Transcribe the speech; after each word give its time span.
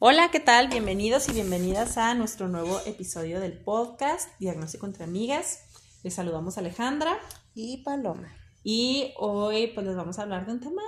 Hola, 0.00 0.30
¿qué 0.30 0.38
tal? 0.38 0.68
Bienvenidos 0.68 1.28
y 1.28 1.32
bienvenidas 1.32 1.98
a 1.98 2.14
nuestro 2.14 2.46
nuevo 2.46 2.80
episodio 2.86 3.40
del 3.40 3.58
podcast 3.58 4.28
Diagnóstico 4.38 4.86
entre 4.86 5.02
Amigas. 5.02 5.64
Les 6.04 6.14
saludamos 6.14 6.56
a 6.56 6.60
Alejandra 6.60 7.18
y 7.52 7.82
Paloma. 7.82 8.32
Y 8.62 9.12
hoy 9.18 9.72
pues 9.74 9.84
les 9.84 9.96
vamos 9.96 10.20
a 10.20 10.22
hablar 10.22 10.46
de 10.46 10.52
un 10.52 10.60
tema, 10.60 10.82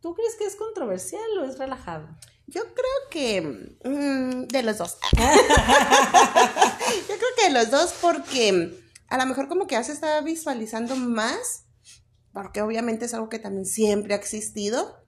¿tú 0.00 0.12
crees 0.16 0.34
que 0.34 0.44
es 0.44 0.56
controversial 0.56 1.22
o 1.38 1.44
es 1.44 1.56
relajado? 1.56 2.08
Yo 2.48 2.62
creo 2.62 3.10
que 3.12 3.42
mm, 3.84 4.48
de 4.48 4.62
los 4.64 4.78
dos. 4.78 4.98
Yo 5.12 5.18
creo 7.06 7.30
que 7.36 7.44
de 7.44 7.52
los 7.52 7.70
dos 7.70 7.94
porque 8.00 8.76
a 9.06 9.18
lo 9.18 9.26
mejor 9.26 9.46
como 9.46 9.68
que 9.68 9.76
ya 9.76 9.84
se 9.84 9.92
está 9.92 10.20
visualizando 10.20 10.96
más, 10.96 11.66
porque 12.32 12.60
obviamente 12.60 13.04
es 13.04 13.14
algo 13.14 13.28
que 13.28 13.38
también 13.38 13.66
siempre 13.66 14.14
ha 14.14 14.16
existido, 14.16 15.05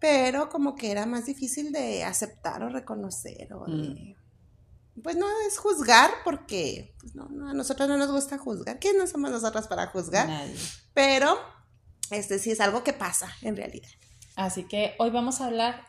pero 0.00 0.48
como 0.48 0.74
que 0.74 0.90
era 0.90 1.06
más 1.06 1.26
difícil 1.26 1.72
de 1.72 2.04
aceptar 2.04 2.62
o 2.62 2.68
reconocer 2.68 3.52
o 3.52 3.64
de... 3.66 4.16
Mm. 4.16 5.02
Pues 5.02 5.16
no 5.16 5.26
es 5.46 5.58
juzgar 5.58 6.10
porque 6.24 6.96
pues 7.00 7.14
no, 7.14 7.28
a 7.48 7.54
nosotros 7.54 7.88
no 7.88 7.96
nos 7.96 8.10
gusta 8.10 8.36
juzgar. 8.36 8.80
¿Quién 8.80 8.98
no 8.98 9.06
somos 9.06 9.30
nosotras 9.30 9.68
para 9.68 9.86
juzgar? 9.86 10.28
Pero 10.92 11.38
este 12.10 12.40
sí 12.40 12.50
es 12.50 12.60
algo 12.60 12.82
que 12.82 12.92
pasa 12.92 13.32
en 13.42 13.56
realidad. 13.56 13.88
Así 14.34 14.64
que 14.64 14.94
hoy 14.98 15.10
vamos 15.10 15.40
a 15.40 15.46
hablar 15.46 15.84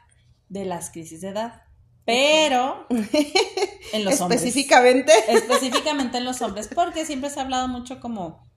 de 0.47 0.65
las 0.65 0.91
crisis 0.91 1.21
de 1.21 1.29
edad. 1.29 1.63
Pero 2.05 2.87
en 3.93 4.05
los 4.05 4.21
hombres. 4.21 4.41
Específicamente. 4.41 5.11
Específicamente 5.27 6.17
en 6.19 6.25
los 6.25 6.41
hombres, 6.41 6.67
porque 6.67 7.05
siempre 7.05 7.29
se 7.29 7.39
ha 7.39 7.43
hablado 7.43 7.67
mucho 7.67 7.99
como 7.99 8.47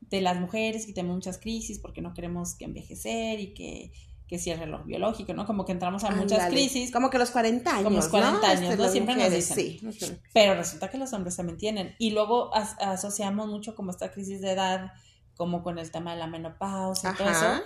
de 0.00 0.20
las 0.20 0.38
mujeres 0.38 0.86
que 0.86 0.92
tenemos 0.92 1.16
muchas 1.16 1.38
crisis 1.38 1.78
porque 1.78 2.02
no 2.02 2.12
queremos 2.14 2.56
que 2.56 2.64
envejecer 2.64 3.38
y 3.38 3.54
que 3.54 3.92
que 4.30 4.38
si 4.38 4.48
el 4.52 4.60
reloj 4.60 4.84
biológico, 4.84 5.34
¿no? 5.34 5.44
Como 5.44 5.64
que 5.64 5.72
entramos 5.72 6.04
a 6.04 6.12
muchas 6.12 6.48
crisis. 6.50 6.92
Como 6.92 7.10
que 7.10 7.18
los 7.18 7.32
40 7.32 7.68
años. 7.68 7.82
Como 7.82 7.96
los 7.96 8.06
40 8.06 8.48
años, 8.48 8.70
este, 8.70 8.76
¿no? 8.76 8.88
Siempre 8.88 9.16
nos 9.16 9.32
dicen. 9.32 9.56
Sí. 9.56 10.18
Pero 10.32 10.54
resulta 10.54 10.88
que 10.88 10.98
los 10.98 11.12
hombres 11.12 11.34
también 11.34 11.58
tienen. 11.58 11.96
Y 11.98 12.10
luego 12.10 12.52
asociamos 12.54 13.48
mucho 13.48 13.74
como 13.74 13.90
esta 13.90 14.12
crisis 14.12 14.40
de 14.40 14.52
edad, 14.52 14.92
como 15.34 15.64
con 15.64 15.80
el 15.80 15.90
tema 15.90 16.12
de 16.12 16.20
la 16.20 16.28
menopausia 16.28 17.10
y 17.10 17.14
todo 17.16 17.28
eso. 17.28 17.60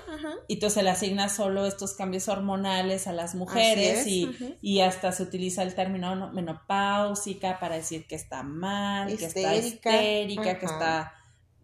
Y 0.49 0.55
entonces 0.55 0.73
se 0.73 0.83
le 0.83 0.89
asigna 0.89 1.29
solo 1.29 1.67
estos 1.67 1.93
cambios 1.93 2.29
hormonales 2.29 3.07
a 3.09 3.13
las 3.13 3.35
mujeres 3.35 4.07
y, 4.07 4.35
y, 4.63 4.81
hasta 4.81 5.13
se 5.13 5.23
utiliza 5.23 5.63
el 5.65 5.75
término 5.75 6.33
menopáusica 6.33 7.61
para 7.61 7.75
decir 7.75 8.07
que 8.07 8.15
está 8.15 8.43
mal, 8.43 9.15
que 9.15 9.27
está 9.27 9.55
histérica, 9.55 10.59
que 10.59 10.65
está 10.65 11.13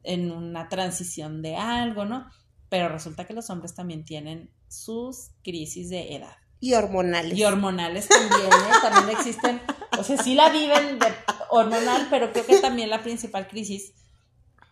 en 0.02 0.30
una 0.30 0.68
transición 0.68 1.40
de 1.40 1.56
algo, 1.56 2.04
¿no? 2.04 2.30
Pero 2.68 2.90
resulta 2.90 3.24
que 3.24 3.32
los 3.32 3.48
hombres 3.48 3.74
también 3.74 4.04
tienen 4.04 4.50
sus 4.70 5.32
crisis 5.42 5.90
de 5.90 6.14
edad. 6.14 6.36
Y 6.60 6.74
hormonales. 6.74 7.36
Y 7.36 7.44
hormonales 7.44 8.08
también, 8.08 8.52
¿eh? 8.52 8.74
también 8.82 9.18
existen, 9.18 9.60
o 9.98 10.04
sea, 10.04 10.22
sí 10.22 10.34
la 10.34 10.50
viven 10.50 10.98
de 10.98 11.06
hormonal, 11.50 12.06
pero 12.10 12.32
creo 12.32 12.46
que 12.46 12.60
también 12.60 12.90
la 12.90 13.02
principal 13.02 13.48
crisis, 13.48 13.92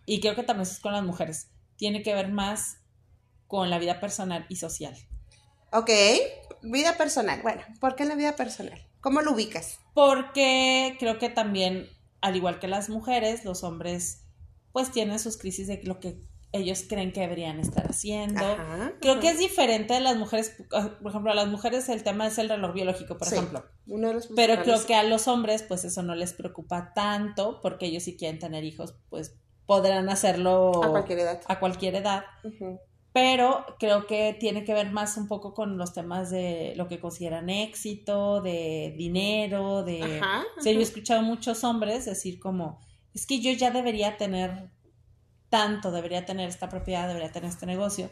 y 0.05 0.21
creo 0.21 0.35
que 0.35 0.43
también 0.43 0.67
es 0.67 0.79
con 0.79 0.93
las 0.93 1.03
mujeres, 1.03 1.49
tiene 1.75 2.01
que 2.03 2.13
ver 2.13 2.31
más 2.31 2.77
con 3.47 3.69
la 3.69 3.79
vida 3.79 3.99
personal 3.99 4.45
y 4.49 4.55
social. 4.57 4.95
Ok, 5.71 5.89
vida 6.61 6.97
personal. 6.97 7.41
Bueno, 7.41 7.61
¿por 7.79 7.95
qué 7.95 8.05
la 8.05 8.15
vida 8.15 8.35
personal? 8.35 8.87
¿Cómo 9.01 9.21
lo 9.21 9.31
ubicas? 9.31 9.79
Porque 9.93 10.95
creo 10.99 11.19
que 11.19 11.29
también, 11.29 11.89
al 12.21 12.35
igual 12.35 12.59
que 12.59 12.67
las 12.67 12.89
mujeres, 12.89 13.45
los 13.45 13.63
hombres 13.63 14.25
pues 14.71 14.91
tienen 14.91 15.19
sus 15.19 15.37
crisis 15.37 15.67
de 15.67 15.81
lo 15.83 15.99
que 15.99 16.21
ellos 16.51 16.83
creen 16.87 17.11
que 17.11 17.21
deberían 17.21 17.59
estar 17.59 17.87
haciendo. 17.87 18.43
Creo 19.01 19.19
que 19.19 19.29
es 19.29 19.39
diferente 19.39 19.93
de 19.93 19.99
las 19.99 20.17
mujeres, 20.17 20.55
ah, 20.73 20.97
por 21.01 21.11
ejemplo, 21.11 21.31
a 21.31 21.35
las 21.35 21.47
mujeres 21.47 21.87
el 21.89 22.03
tema 22.03 22.27
es 22.27 22.37
el 22.37 22.49
reloj 22.49 22.73
biológico, 22.73 23.17
por 23.17 23.27
ejemplo. 23.27 23.65
Pero 24.35 24.63
creo 24.63 24.85
que 24.85 24.95
a 24.95 25.03
los 25.03 25.27
hombres, 25.27 25.63
pues 25.63 25.83
eso 25.85 26.01
no 26.01 26.15
les 26.15 26.33
preocupa 26.33 26.93
tanto, 26.93 27.59
porque 27.61 27.85
ellos 27.87 28.03
si 28.03 28.17
quieren 28.17 28.39
tener 28.39 28.63
hijos, 28.63 28.95
pues 29.09 29.35
podrán 29.65 30.09
hacerlo 30.09 30.83
a 30.83 30.89
cualquier 30.89 31.19
edad. 31.19 31.41
A 31.47 31.59
cualquier 31.59 31.95
edad. 31.95 32.23
Pero 33.11 33.65
creo 33.79 34.07
que 34.07 34.35
tiene 34.39 34.63
que 34.63 34.73
ver 34.73 34.91
más 34.91 35.17
un 35.17 35.27
poco 35.27 35.53
con 35.53 35.77
los 35.77 35.93
temas 35.93 36.29
de 36.29 36.73
lo 36.75 36.87
que 36.87 36.99
consideran 36.99 37.49
éxito, 37.49 38.41
de 38.41 38.93
dinero, 38.97 39.83
de... 39.83 40.21
O 40.57 40.61
sea, 40.61 40.71
yo 40.71 40.79
he 40.79 40.83
escuchado 40.83 41.21
muchos 41.21 41.63
hombres 41.63 42.05
decir 42.05 42.39
como, 42.39 42.79
es 43.13 43.25
que 43.25 43.39
yo 43.39 43.51
ya 43.51 43.71
debería 43.71 44.17
tener 44.17 44.69
tanto 45.49 45.91
debería 45.91 46.25
tener 46.25 46.49
esta 46.49 46.69
propiedad, 46.69 47.07
debería 47.07 47.31
tener 47.31 47.49
este 47.49 47.65
negocio. 47.65 48.09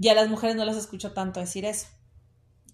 Y 0.00 0.08
a 0.08 0.14
las 0.14 0.28
mujeres 0.28 0.56
no 0.56 0.64
las 0.64 0.76
escucho 0.76 1.12
tanto 1.12 1.40
decir 1.40 1.64
eso. 1.64 1.86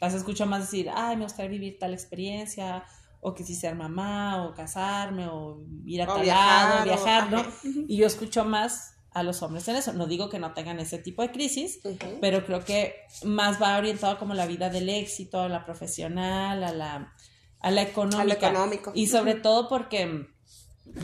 Las 0.00 0.15
escucho 0.15 0.47
más 0.47 0.62
decir, 0.62 0.91
ay, 0.95 1.17
me 1.17 1.25
gustaría 1.25 1.50
vivir 1.50 1.78
tal 1.78 1.93
experiencia, 1.93 2.84
o 3.21 3.34
que 3.34 3.45
si 3.45 3.55
ser 3.55 3.77
mamá, 3.77 4.45
o 4.45 4.53
casarme, 4.53 5.28
o 5.28 5.65
ir 5.84 6.03
a 6.03 6.06
tal 6.06 6.27
lado, 6.27 6.84
viajar, 6.84 7.31
¿no? 7.31 7.45
Y 7.87 7.97
yo 7.97 8.06
escucho 8.06 8.45
más 8.45 8.95
a 9.12 9.23
los 9.23 9.43
hombres 9.43 9.67
en 9.69 9.77
eso. 9.77 9.93
No 9.93 10.06
digo 10.06 10.29
que 10.29 10.39
no 10.39 10.53
tengan 10.55 10.81
ese 10.81 10.99
tipo 10.99 11.23
de 11.23 11.31
crisis, 11.31 11.81
pero 12.21 12.44
creo 12.44 12.65
que 12.65 12.97
más 13.25 13.62
va 13.62 13.79
orientado 13.79 14.19
como 14.19 14.34
la 14.34 14.47
vida 14.47 14.71
del 14.71 14.89
éxito, 14.89 15.41
a 15.41 15.49
la 15.49 15.65
profesional, 15.65 16.65
a 16.65 16.73
la, 16.73 17.15
a 17.61 17.71
la 17.71 17.83
económica. 17.83 18.23
A 18.23 18.25
lo 18.25 18.33
económico. 18.33 18.93
Y 18.94 19.06
sobre 19.06 19.34
todo 19.34 19.69
porque 19.69 20.27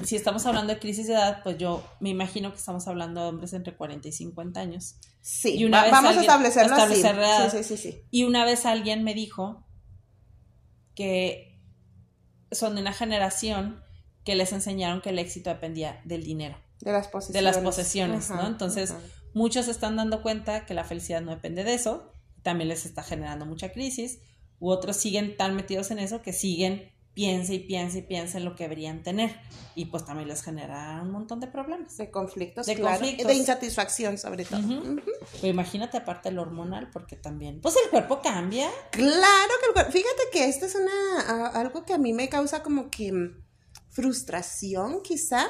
si 0.04 0.16
estamos 0.16 0.44
hablando 0.46 0.74
de 0.74 0.80
crisis 0.80 1.06
de 1.06 1.14
edad, 1.14 1.42
pues 1.42 1.56
yo 1.58 1.84
me 2.00 2.08
imagino 2.08 2.50
que 2.50 2.58
estamos 2.58 2.86
hablando 2.88 3.22
de 3.22 3.28
hombres 3.28 3.52
entre 3.52 3.76
40 3.76 4.08
y 4.08 4.12
50 4.12 4.60
años. 4.60 4.96
Sí, 5.20 5.56
y 5.56 5.64
una 5.64 5.82
vez 5.82 5.92
vamos 5.92 6.16
a 6.16 6.20
establecerlo 6.20 6.74
así. 6.74 7.02
Sí, 7.50 7.64
sí, 7.64 7.76
sí, 7.76 8.02
Y 8.10 8.24
una 8.24 8.44
vez 8.44 8.66
alguien 8.66 9.04
me 9.04 9.14
dijo 9.14 9.66
que 10.94 11.60
son 12.50 12.74
de 12.74 12.80
una 12.80 12.92
generación 12.92 13.82
que 14.24 14.34
les 14.34 14.52
enseñaron 14.52 15.00
que 15.00 15.10
el 15.10 15.18
éxito 15.18 15.50
dependía 15.50 16.00
del 16.04 16.24
dinero. 16.24 16.58
De 16.80 16.92
las 16.92 17.08
posesiones. 17.08 17.34
De 17.34 17.42
las 17.42 17.58
posesiones, 17.58 18.30
¿no? 18.30 18.46
Entonces, 18.46 18.94
muchos 19.32 19.66
se 19.66 19.70
están 19.70 19.96
dando 19.96 20.22
cuenta 20.22 20.66
que 20.66 20.74
la 20.74 20.84
felicidad 20.84 21.20
no 21.20 21.30
depende 21.30 21.64
de 21.64 21.74
eso, 21.74 22.12
también 22.42 22.68
les 22.68 22.84
está 22.84 23.02
generando 23.02 23.46
mucha 23.46 23.72
crisis, 23.72 24.20
u 24.58 24.70
otros 24.70 24.96
siguen 24.96 25.36
tan 25.36 25.54
metidos 25.54 25.90
en 25.90 25.98
eso 25.98 26.20
que 26.20 26.32
siguen 26.32 26.92
piensa 27.18 27.52
y 27.52 27.58
piensa 27.58 27.98
y 27.98 28.02
piensa 28.02 28.38
en 28.38 28.44
lo 28.44 28.54
que 28.54 28.62
deberían 28.62 29.02
tener. 29.02 29.34
Y 29.74 29.86
pues 29.86 30.04
también 30.04 30.28
les 30.28 30.40
genera 30.40 31.00
un 31.02 31.10
montón 31.10 31.40
de 31.40 31.48
problemas. 31.48 31.96
De 31.96 32.12
conflictos, 32.12 32.66
de 32.66 32.78
conflictos. 32.80 33.26
De 33.26 33.34
insatisfacción, 33.34 34.18
sobre 34.18 34.44
todo. 34.44 34.60
Pues 35.32 35.42
imagínate 35.42 35.96
aparte 35.96 36.28
el 36.28 36.38
hormonal, 36.38 36.90
porque 36.92 37.16
también, 37.16 37.60
pues 37.60 37.74
el 37.82 37.90
cuerpo 37.90 38.22
cambia. 38.22 38.70
Claro 38.92 39.52
que 39.60 39.66
el 39.66 39.72
cuerpo, 39.72 39.90
fíjate 39.90 40.22
que 40.32 40.48
esto 40.48 40.66
es 40.66 40.76
una, 40.76 41.48
algo 41.48 41.84
que 41.84 41.92
a 41.92 41.98
mí 41.98 42.12
me 42.12 42.28
causa 42.28 42.62
como 42.62 42.88
que 42.88 43.12
mm, 43.12 43.44
frustración, 43.90 45.02
quizá. 45.02 45.44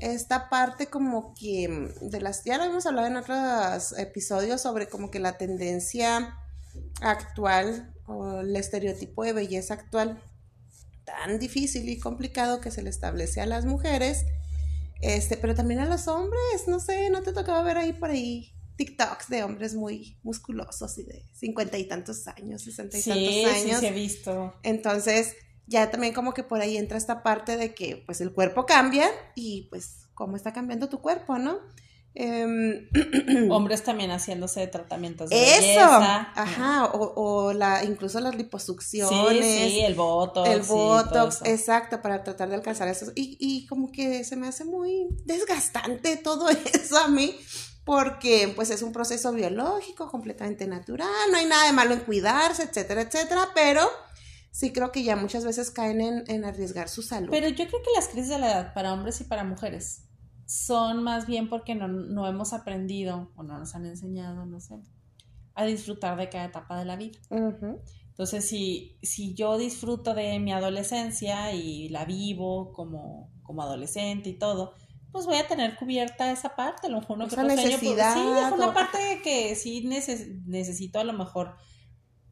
Esta 0.00 0.48
parte 0.50 0.88
como 0.88 1.32
que 1.34 1.68
mm, 1.68 2.10
de 2.10 2.20
las, 2.20 2.42
ya 2.42 2.58
lo 2.58 2.64
hemos 2.64 2.86
hablado 2.86 3.06
en 3.06 3.18
otros 3.18 3.96
episodios 3.98 4.62
sobre 4.62 4.88
como 4.88 5.12
que 5.12 5.20
la 5.20 5.38
tendencia 5.38 6.36
actual 7.00 7.94
o 8.06 8.40
el 8.40 8.56
estereotipo 8.56 9.22
de 9.22 9.32
belleza 9.32 9.74
actual 9.74 10.20
tan 11.04 11.38
difícil 11.38 11.88
y 11.88 11.98
complicado 11.98 12.60
que 12.60 12.70
se 12.70 12.82
le 12.82 12.90
establece 12.90 13.40
a 13.40 13.46
las 13.46 13.64
mujeres, 13.64 14.24
este, 15.00 15.36
pero 15.36 15.54
también 15.54 15.80
a 15.80 15.86
los 15.86 16.08
hombres, 16.08 16.66
no 16.66 16.80
sé, 16.80 17.10
no 17.10 17.22
te 17.22 17.32
tocaba 17.32 17.62
ver 17.62 17.76
ahí 17.76 17.92
por 17.92 18.10
ahí 18.10 18.54
TikToks 18.76 19.28
de 19.28 19.42
hombres 19.44 19.74
muy 19.74 20.18
musculosos 20.22 20.98
y 20.98 21.04
de 21.04 21.24
cincuenta 21.32 21.78
y 21.78 21.84
tantos 21.84 22.26
años, 22.26 22.62
sesenta 22.62 22.98
y 22.98 23.02
tantos 23.02 23.44
años. 23.44 23.80
Sí, 23.80 23.80
sí, 23.80 23.86
he 23.86 23.92
visto. 23.92 24.54
Entonces, 24.62 25.36
ya 25.66 25.90
también 25.90 26.12
como 26.12 26.34
que 26.34 26.42
por 26.42 26.60
ahí 26.60 26.76
entra 26.76 26.98
esta 26.98 27.22
parte 27.22 27.56
de 27.56 27.74
que 27.74 28.02
pues 28.04 28.20
el 28.20 28.32
cuerpo 28.32 28.66
cambia 28.66 29.08
y 29.34 29.68
pues 29.70 30.08
cómo 30.14 30.36
está 30.36 30.52
cambiando 30.52 30.88
tu 30.88 31.00
cuerpo, 31.00 31.38
¿no? 31.38 31.60
Em, 32.16 32.88
Hombres 33.50 33.82
también 33.82 34.12
haciéndose 34.12 34.64
tratamientos 34.68 35.30
de 35.30 35.56
Eso, 35.56 35.80
ajá, 35.80 36.90
o, 36.92 37.52
la, 37.52 37.82
incluso 37.82 38.20
las 38.20 38.36
liposucciones. 38.36 39.44
Sí, 39.44 39.70
sí, 39.70 39.80
el 39.80 39.94
botox. 39.94 40.48
El 40.48 40.62
botox, 40.62 41.40
exacto, 41.44 42.00
para 42.00 42.22
tratar 42.22 42.48
de 42.50 42.54
alcanzar 42.54 42.86
eso. 42.86 43.10
Y, 43.16 43.36
y 43.40 43.66
como 43.66 43.90
que 43.90 44.22
se 44.22 44.36
me 44.36 44.46
hace 44.46 44.64
muy 44.64 45.08
desgastante 45.24 46.16
todo 46.16 46.48
eso 46.72 46.98
a 46.98 47.08
mí, 47.08 47.36
porque 47.84 48.52
pues 48.54 48.70
es 48.70 48.82
un 48.82 48.92
proceso 48.92 49.32
biológico 49.32 50.08
completamente 50.08 50.68
natural, 50.68 51.10
no 51.32 51.38
hay 51.38 51.46
nada 51.46 51.66
de 51.66 51.72
malo 51.72 51.94
en 51.94 52.00
cuidarse, 52.00 52.62
etcétera, 52.62 53.02
etcétera, 53.02 53.48
pero 53.56 53.90
sí 54.52 54.72
creo 54.72 54.92
que 54.92 55.02
ya 55.02 55.16
muchas 55.16 55.44
veces 55.44 55.72
caen 55.72 56.00
en, 56.00 56.24
en 56.28 56.44
arriesgar 56.44 56.88
su 56.88 57.02
salud. 57.02 57.30
Pero 57.32 57.48
yo 57.48 57.66
creo 57.66 57.82
que 57.82 57.90
las 57.96 58.06
crisis 58.06 58.28
de 58.28 58.38
la 58.38 58.52
edad 58.52 58.72
para 58.72 58.92
hombres 58.92 59.20
y 59.20 59.24
para 59.24 59.42
mujeres 59.42 60.03
son 60.46 61.02
más 61.02 61.26
bien 61.26 61.48
porque 61.48 61.74
no, 61.74 62.26
hemos 62.26 62.52
aprendido 62.52 63.32
o 63.36 63.42
no 63.42 63.58
nos 63.58 63.74
han 63.74 63.86
enseñado, 63.86 64.46
no 64.46 64.60
sé, 64.60 64.80
a 65.54 65.64
disfrutar 65.64 66.16
de 66.16 66.28
cada 66.28 66.46
etapa 66.46 66.78
de 66.78 66.84
la 66.84 66.96
vida. 66.96 67.18
Entonces, 68.08 68.48
si, 68.48 68.96
si 69.02 69.34
yo 69.34 69.58
disfruto 69.58 70.14
de 70.14 70.38
mi 70.38 70.52
adolescencia 70.52 71.52
y 71.52 71.88
la 71.88 72.04
vivo 72.04 72.72
como, 72.72 73.32
como 73.42 73.62
adolescente 73.62 74.30
y 74.30 74.38
todo, 74.38 74.74
pues 75.10 75.26
voy 75.26 75.36
a 75.36 75.46
tener 75.46 75.76
cubierta 75.76 76.30
esa 76.30 76.56
parte, 76.56 76.86
a 76.86 76.90
lo 76.90 77.00
mejor 77.00 77.18
no 77.18 77.26
esa 77.26 77.44
necesidad, 77.44 78.14
sí, 78.14 78.54
una 78.54 78.74
parte 78.74 79.20
que 79.22 79.54
sí 79.54 79.84
necesito 79.84 80.98
a 80.98 81.04
lo 81.04 81.12
mejor, 81.12 81.54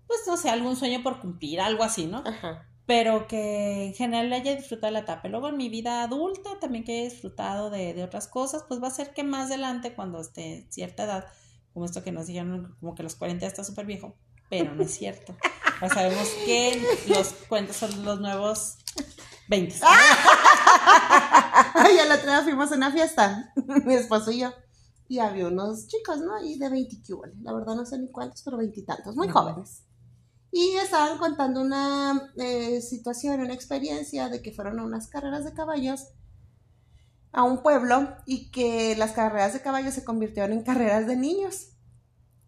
pues 0.06 0.20
no 0.26 0.36
sé, 0.36 0.50
algún 0.50 0.76
sueño 0.76 1.02
por 1.02 1.20
cumplir, 1.20 1.60
algo 1.60 1.84
así, 1.84 2.06
¿no? 2.06 2.22
Ajá. 2.26 2.68
Pero 2.86 3.26
que 3.28 3.86
en 3.86 3.94
general 3.94 4.32
haya 4.32 4.56
disfrutado 4.56 4.92
la 4.92 5.00
etapa. 5.00 5.28
Luego 5.28 5.48
en 5.48 5.56
mi 5.56 5.68
vida 5.68 6.02
adulta 6.02 6.58
también 6.60 6.84
que 6.84 6.92
haya 6.92 7.10
disfrutado 7.10 7.70
de, 7.70 7.94
de 7.94 8.04
otras 8.04 8.28
cosas, 8.28 8.64
pues 8.68 8.82
va 8.82 8.88
a 8.88 8.92
ser 8.92 9.14
que 9.14 9.24
más 9.24 9.46
adelante, 9.46 9.94
cuando 9.94 10.20
esté 10.20 10.66
cierta 10.70 11.04
edad, 11.04 11.26
como 11.72 11.86
esto 11.86 12.02
que 12.02 12.12
nos 12.12 12.26
dijeron, 12.26 12.76
como 12.80 12.94
que 12.94 13.02
los 13.02 13.14
40 13.14 13.46
está 13.46 13.64
súper 13.64 13.86
viejo, 13.86 14.14
pero 14.50 14.74
no 14.74 14.82
es 14.82 14.94
cierto. 14.94 15.34
Ya 15.80 15.88
sabemos 15.88 16.28
que 16.44 16.82
los 17.08 17.28
cuentos 17.48 17.76
son 17.76 18.04
los 18.04 18.20
nuevos 18.20 18.76
20. 19.48 19.74
Ay, 21.74 21.96
la 22.06 22.14
otra 22.16 22.36
vez 22.36 22.44
fuimos 22.44 22.70
a 22.72 22.76
una 22.76 22.92
fiesta, 22.92 23.52
mi 23.84 23.94
esposo 23.94 24.30
y 24.30 24.40
yo, 24.40 24.52
y 25.08 25.18
había 25.18 25.48
unos 25.48 25.88
chicos, 25.88 26.18
¿no? 26.18 26.42
Y 26.44 26.58
de 26.58 26.68
20 26.68 26.96
la 27.42 27.52
verdad 27.52 27.74
no 27.74 27.84
sé 27.84 27.98
ni 27.98 28.10
cuántos, 28.10 28.42
pero 28.42 28.58
veintitantos, 28.58 29.16
muy 29.16 29.28
jóvenes. 29.28 29.82
Y 30.52 30.76
estaban 30.76 31.16
contando 31.16 31.62
una 31.62 32.30
eh, 32.36 32.82
situación, 32.82 33.40
una 33.40 33.54
experiencia 33.54 34.28
de 34.28 34.42
que 34.42 34.52
fueron 34.52 34.78
a 34.78 34.84
unas 34.84 35.08
carreras 35.08 35.44
de 35.44 35.54
caballos 35.54 36.08
a 37.32 37.42
un 37.42 37.62
pueblo 37.62 38.14
y 38.26 38.50
que 38.50 38.94
las 38.96 39.12
carreras 39.12 39.54
de 39.54 39.62
caballos 39.62 39.94
se 39.94 40.04
convirtieron 40.04 40.52
en 40.52 40.62
carreras 40.62 41.06
de 41.06 41.16
niños. 41.16 41.68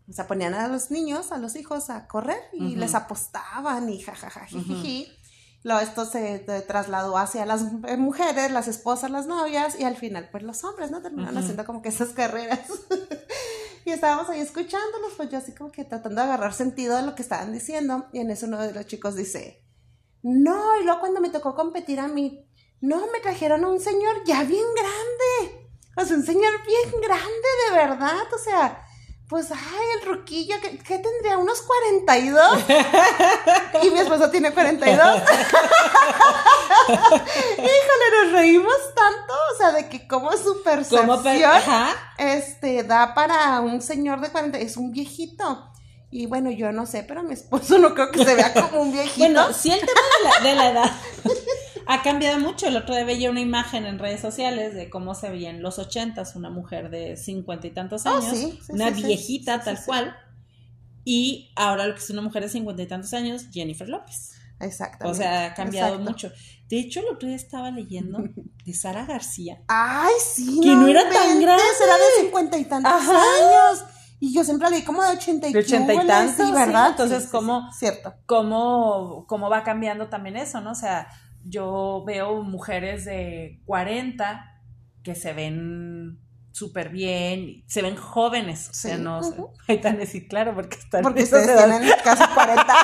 O 0.09 0.13
sea, 0.13 0.27
ponían 0.27 0.53
a 0.53 0.69
los 0.69 0.91
niños, 0.91 1.33
a 1.33 1.39
los 1.39 1.57
hijos 1.57 1.89
a 1.89 2.07
correr 2.07 2.41
y 2.53 2.77
les 2.77 2.95
apostaban 2.95 3.89
y 3.89 4.03
jajaja, 4.03 4.47
Luego 5.63 5.81
esto 5.81 6.05
se 6.05 6.41
trasladó 6.69 7.17
hacia 7.17 7.47
las 7.47 7.63
mujeres, 7.97 8.51
las 8.51 8.69
esposas, 8.69 9.11
las 9.11 9.27
novias 9.27 9.81
y 9.81 9.85
al 9.85 9.97
final 9.97 10.29
pues 10.31 10.43
los 10.43 10.63
hombres, 10.63 10.91
¿no? 10.91 11.01
Terminaron 11.01 11.39
haciendo 11.39 11.65
como 11.65 11.81
que 11.81 11.89
esas 11.89 12.11
carreras. 12.11 12.69
y 13.85 13.91
estábamos 13.91 14.29
ahí 14.31 14.41
escuchándolos, 14.41 15.13
pues 15.17 15.31
yo 15.31 15.39
así 15.39 15.55
como 15.55 15.71
que 15.71 15.85
tratando 15.85 16.21
de 16.21 16.27
agarrar 16.29 16.55
sentido 16.55 16.97
de 16.97 17.03
lo 17.03 17.15
que 17.15 17.23
estaban 17.23 17.53
diciendo 17.53 18.07
y 18.13 18.21
en 18.21 18.31
eso 18.31 18.47
uno 18.47 18.61
de 18.61 18.73
los 18.73 18.87
chicos 18.87 19.15
dice, 19.15 19.63
no, 20.23 20.81
y 20.81 20.85
luego 20.85 21.01
cuando 21.01 21.21
me 21.21 21.29
tocó 21.29 21.55
competir 21.55 22.01
a 22.01 22.09
mí, 22.09 22.49
no, 22.81 23.07
me 23.13 23.21
trajeron 23.21 23.65
a 23.65 23.69
un 23.69 23.81
señor 23.81 24.25
ya 24.25 24.45
bien 24.45 24.67
grande. 24.75 25.71
O 25.97 26.05
sea, 26.05 26.17
un 26.17 26.25
señor 26.25 26.53
bien 26.67 27.01
grande, 27.01 27.49
de 27.69 27.77
verdad. 27.77 28.25
O 28.35 28.39
sea, 28.39 28.84
pues, 29.29 29.51
ay, 29.51 29.85
el 30.01 30.07
ruquillo, 30.07 30.57
¿qué, 30.61 30.99
tendría? 30.99 31.39
¿Unos 31.39 31.63
42? 31.63 32.65
y 33.83 33.91
mi 33.91 33.99
esposo 34.01 34.31
tiene 34.31 34.53
42. 34.53 34.99
Híjole, 36.89 38.23
nos 38.23 38.33
reímos 38.33 38.77
tanto, 38.95 39.33
o 39.33 39.57
sea, 39.57 39.73
de 39.73 39.89
que 39.89 40.07
como 40.07 40.31
su 40.33 40.63
percepción 40.63 41.09
este, 42.19 42.83
da 42.83 43.15
para 43.15 43.61
un 43.61 43.81
señor 43.81 44.21
de 44.21 44.29
40, 44.31 44.59
es 44.59 44.77
un 44.77 44.93
viejito. 44.93 45.71
Y 46.11 46.27
bueno, 46.27 46.51
yo 46.51 46.71
no 46.71 46.87
sé, 46.87 47.03
pero 47.03 47.25
mi 47.25 47.35
esposo 47.35 47.79
no 47.79 47.93
creo 47.95 48.13
que 48.13 48.25
se 48.25 48.37
vea 48.37 48.53
como 48.53 48.83
un 48.83 48.93
viejito. 48.93 49.19
Bueno, 49.19 49.53
sí 49.53 49.73
el 49.73 49.81
tema 49.81 50.01
de 50.43 50.55
la 50.55 50.71
edad 50.71 50.91
ha 51.87 52.03
cambiado 52.03 52.39
mucho. 52.41 52.67
El 52.67 52.77
otro 52.77 52.95
día 52.95 53.05
veía 53.05 53.31
una 53.31 53.41
imagen 53.41 53.87
en 53.87 53.99
redes 53.99 54.21
sociales 54.21 54.75
de 54.75 54.91
cómo 54.91 55.15
se 55.15 55.31
veía 55.31 55.51
en 55.51 55.63
los 55.63 55.79
ochentas 55.79 56.37
una 56.37 56.51
mujer 56.51 56.91
de 56.91 57.17
cincuenta 57.17 57.67
y 57.67 57.71
tantos 57.71 58.07
oh, 58.07 58.11
años, 58.11 58.59
una 58.69 58.91
viejita 58.91 59.61
tal 59.61 59.83
cual, 59.85 60.17
y 61.05 61.53
ahora 61.57 61.87
lo 61.87 61.95
que 61.95 62.01
es 62.01 62.11
una 62.11 62.23
mujer 62.23 62.43
de 62.43 62.49
cincuenta 62.49 62.83
y 62.83 62.87
tantos 62.87 63.13
años, 63.13 63.47
Jennifer 63.53 63.89
López. 63.89 64.33
Exactamente. 64.61 65.07
O 65.07 65.15
sea, 65.15 65.47
ha 65.47 65.55
cambiado 65.55 65.99
mucho. 65.99 66.33
De 66.69 66.79
hecho, 66.79 67.01
el 67.01 67.07
otro 67.09 67.29
día 67.29 67.37
estaba 67.37 67.71
leyendo 67.71 68.19
de 68.65 68.75
Sara 68.75 69.05
García. 69.05 69.63
Ay, 69.69 70.15
sí. 70.25 70.61
Que 70.63 70.69
no, 70.69 70.89
era 70.89 71.03
tan 71.09 71.41
grande. 71.41 71.63
Era 71.83 71.95
de 71.95 72.23
cincuenta 72.23 72.59
y 72.59 72.65
tantos 72.65 72.93
años. 72.93 73.85
Y 74.21 74.33
yo 74.33 74.43
siempre 74.43 74.71
leí 74.71 74.83
como 74.83 75.03
de 75.03 75.17
ochenta 75.17 75.49
y, 75.49 75.53
de 75.53 75.59
ochenta 75.59 75.93
y 75.93 76.07
tantos, 76.07 76.51
¿verdad? 76.51 76.91
Entonces, 76.91 77.29
¿cómo, 77.31 77.71
cierto. 77.73 78.15
Cómo, 78.25 79.27
cómo 79.29 79.51
va 79.51 79.63
cambiando 79.63 80.09
también 80.09 80.37
eso, 80.37 80.63
¿no? 80.63 80.71
O 80.71 80.75
sea, 80.75 81.09
yo 81.45 82.05
veo 82.07 82.43
mujeres 82.43 83.05
de 83.05 83.61
40 83.67 84.51
que 85.03 85.15
se 85.15 85.33
ven 85.33 86.19
súper 86.53 86.89
bien, 86.89 87.65
se 87.67 87.83
ven 87.83 87.97
jóvenes, 87.97 88.69
o 88.71 88.75
sea, 88.75 88.97
no, 88.97 89.21
hay 89.67 89.81
tan 89.81 89.99
decir 89.99 90.29
claro, 90.29 90.55
porque 90.55 90.77
están 90.77 91.03
porque 91.03 91.25
ustedes 91.25 91.57
tienen 91.57 91.91
casi 92.03 92.23
40. 92.33 92.67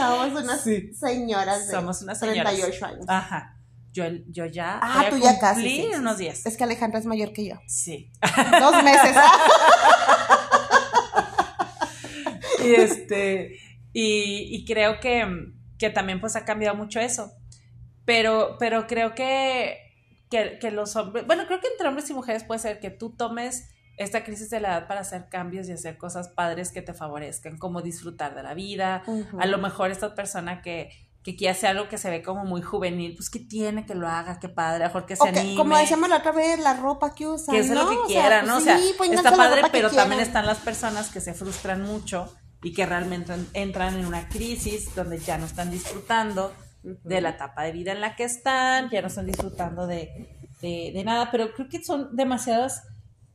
Somos 0.00 0.42
unas 0.42 0.62
señoras 0.98 1.66
de 1.66 1.72
Somos 1.72 2.02
unas 2.02 2.18
señoras. 2.18 2.54
38 2.54 2.86
años. 2.86 3.04
Ajá. 3.08 3.56
Yo, 3.92 4.04
yo 4.28 4.46
ya 4.46 4.78
ah, 4.80 5.06
tú 5.10 5.18
ya 5.18 5.38
casi, 5.38 5.86
unos 5.94 6.18
10. 6.18 6.46
Es 6.46 6.56
que 6.56 6.64
Alejandra 6.64 7.00
es 7.00 7.06
mayor 7.06 7.32
que 7.32 7.48
yo. 7.48 7.56
Sí. 7.66 8.12
Dos 8.60 8.84
meses. 8.84 9.16
y 12.64 12.74
este 12.74 13.58
y, 13.92 14.64
creo 14.66 15.00
que, 15.00 15.52
que, 15.78 15.90
también 15.90 16.20
pues 16.20 16.36
ha 16.36 16.44
cambiado 16.44 16.76
mucho 16.76 17.00
eso. 17.00 17.32
Pero, 18.04 18.56
pero 18.58 18.86
creo 18.86 19.14
que, 19.14 19.78
que, 20.30 20.70
los 20.70 20.96
hombres, 20.96 21.26
bueno, 21.26 21.44
creo 21.46 21.60
que 21.60 21.68
entre 21.68 21.88
hombres 21.88 22.08
y 22.10 22.14
mujeres 22.14 22.44
puede 22.44 22.60
ser 22.60 22.80
que 22.80 22.90
tú 22.90 23.10
tomes 23.10 23.68
esta 23.96 24.24
crisis 24.24 24.48
de 24.50 24.60
la 24.60 24.68
edad 24.68 24.88
para 24.88 25.00
hacer 25.00 25.28
cambios 25.28 25.68
y 25.68 25.72
hacer 25.72 25.98
cosas 25.98 26.28
padres 26.28 26.72
que 26.72 26.82
te 26.82 26.94
favorezcan, 26.94 27.58
como 27.58 27.82
disfrutar 27.82 28.34
de 28.34 28.42
la 28.42 28.54
vida. 28.54 29.02
A 29.38 29.46
lo 29.46 29.58
mejor 29.58 29.90
esta 29.90 30.14
persona 30.14 30.62
que, 30.62 30.90
que 31.22 31.36
quiere 31.36 31.52
hacer 31.52 31.70
algo 31.70 31.88
que 31.88 31.98
se 31.98 32.08
ve 32.08 32.22
como 32.22 32.44
muy 32.44 32.62
juvenil, 32.62 33.14
pues 33.14 33.28
que 33.28 33.40
tiene 33.40 33.84
que 33.84 33.94
lo 33.94 34.08
haga, 34.08 34.38
qué 34.40 34.48
padre, 34.48 34.84
mejor 34.84 35.04
que 35.04 35.16
se 35.16 35.28
anime. 35.28 35.54
Como 35.54 35.76
decíamos 35.76 36.08
la 36.08 36.18
otra 36.18 36.32
vez, 36.32 36.58
la 36.60 36.74
ropa 36.74 37.14
que 37.14 37.26
usa. 37.26 37.52
Que 37.52 37.60
es 37.60 37.70
lo 37.70 37.88
que 37.90 37.96
quiera, 38.06 38.42
¿no? 38.42 38.56
o 38.56 38.60
sea, 38.60 38.78
pues 38.96 39.10
está 39.10 39.36
padre, 39.36 39.62
pero 39.70 39.90
también 39.90 40.20
están 40.22 40.46
las 40.46 40.58
personas 40.58 41.10
que 41.10 41.20
se 41.20 41.34
frustran 41.34 41.82
mucho 41.82 42.34
y 42.62 42.72
que 42.72 42.86
realmente 42.86 43.34
entran 43.54 43.98
en 43.98 44.06
una 44.06 44.28
crisis 44.28 44.94
donde 44.94 45.18
ya 45.18 45.38
no 45.38 45.46
están 45.46 45.70
disfrutando 45.70 46.52
de 46.82 47.20
la 47.20 47.30
etapa 47.30 47.64
de 47.64 47.72
vida 47.72 47.92
en 47.92 48.00
la 48.00 48.16
que 48.16 48.24
están, 48.24 48.90
ya 48.90 49.02
no 49.02 49.08
están 49.08 49.26
disfrutando 49.26 49.86
de, 49.86 50.28
de, 50.60 51.02
nada, 51.04 51.30
pero 51.30 51.52
creo 51.52 51.68
que 51.68 51.82
son 51.82 52.14
demasiados 52.16 52.80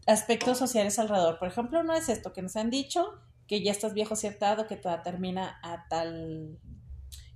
aspectos 0.08 0.58
sociales 0.58 0.98
alrededor. 1.00 1.40
Por 1.40 1.48
ejemplo, 1.48 1.84
no 1.84 1.94
es 1.94 2.10
esto 2.10 2.34
que 2.34 2.42
nos 2.42 2.56
han 2.56 2.70
dicho, 2.70 3.20
que 3.48 3.64
ya 3.64 3.72
estás 3.72 3.94
viejo 3.94 4.16
ciertado, 4.16 4.68
que 4.68 4.76
toda 4.76 5.04
termina 5.04 5.60
a 5.64 5.88
tal 5.88 6.60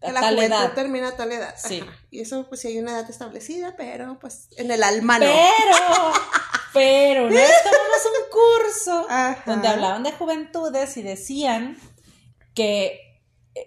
que 0.02 0.12
la 0.12 0.30
juventud 0.30 0.74
termina 0.76 1.10
a 1.10 1.16
tal 1.18 1.32
edad. 1.32 1.56
Sí. 1.58 1.84
Y 2.10 2.22
eso, 2.22 2.48
pues, 2.48 2.62
sí 2.62 2.70
hay 2.70 2.80
una 2.80 2.92
edad 2.92 3.10
establecida, 3.10 3.76
pero, 3.76 4.18
pues, 4.20 4.48
en 4.58 4.72
el 4.72 4.82
alma 4.82 5.20
no. 5.20 5.26
Pero, 6.74 7.28
pero, 7.28 7.30
no 7.30 7.48
tomamos 7.64 8.06
un 8.06 8.30
curso 8.32 9.08
donde 9.46 9.68
hablaban 9.68 10.04
de 10.04 10.12
juventudes 10.12 10.98
y 10.98 11.02
decían 11.02 11.78
que 12.54 13.00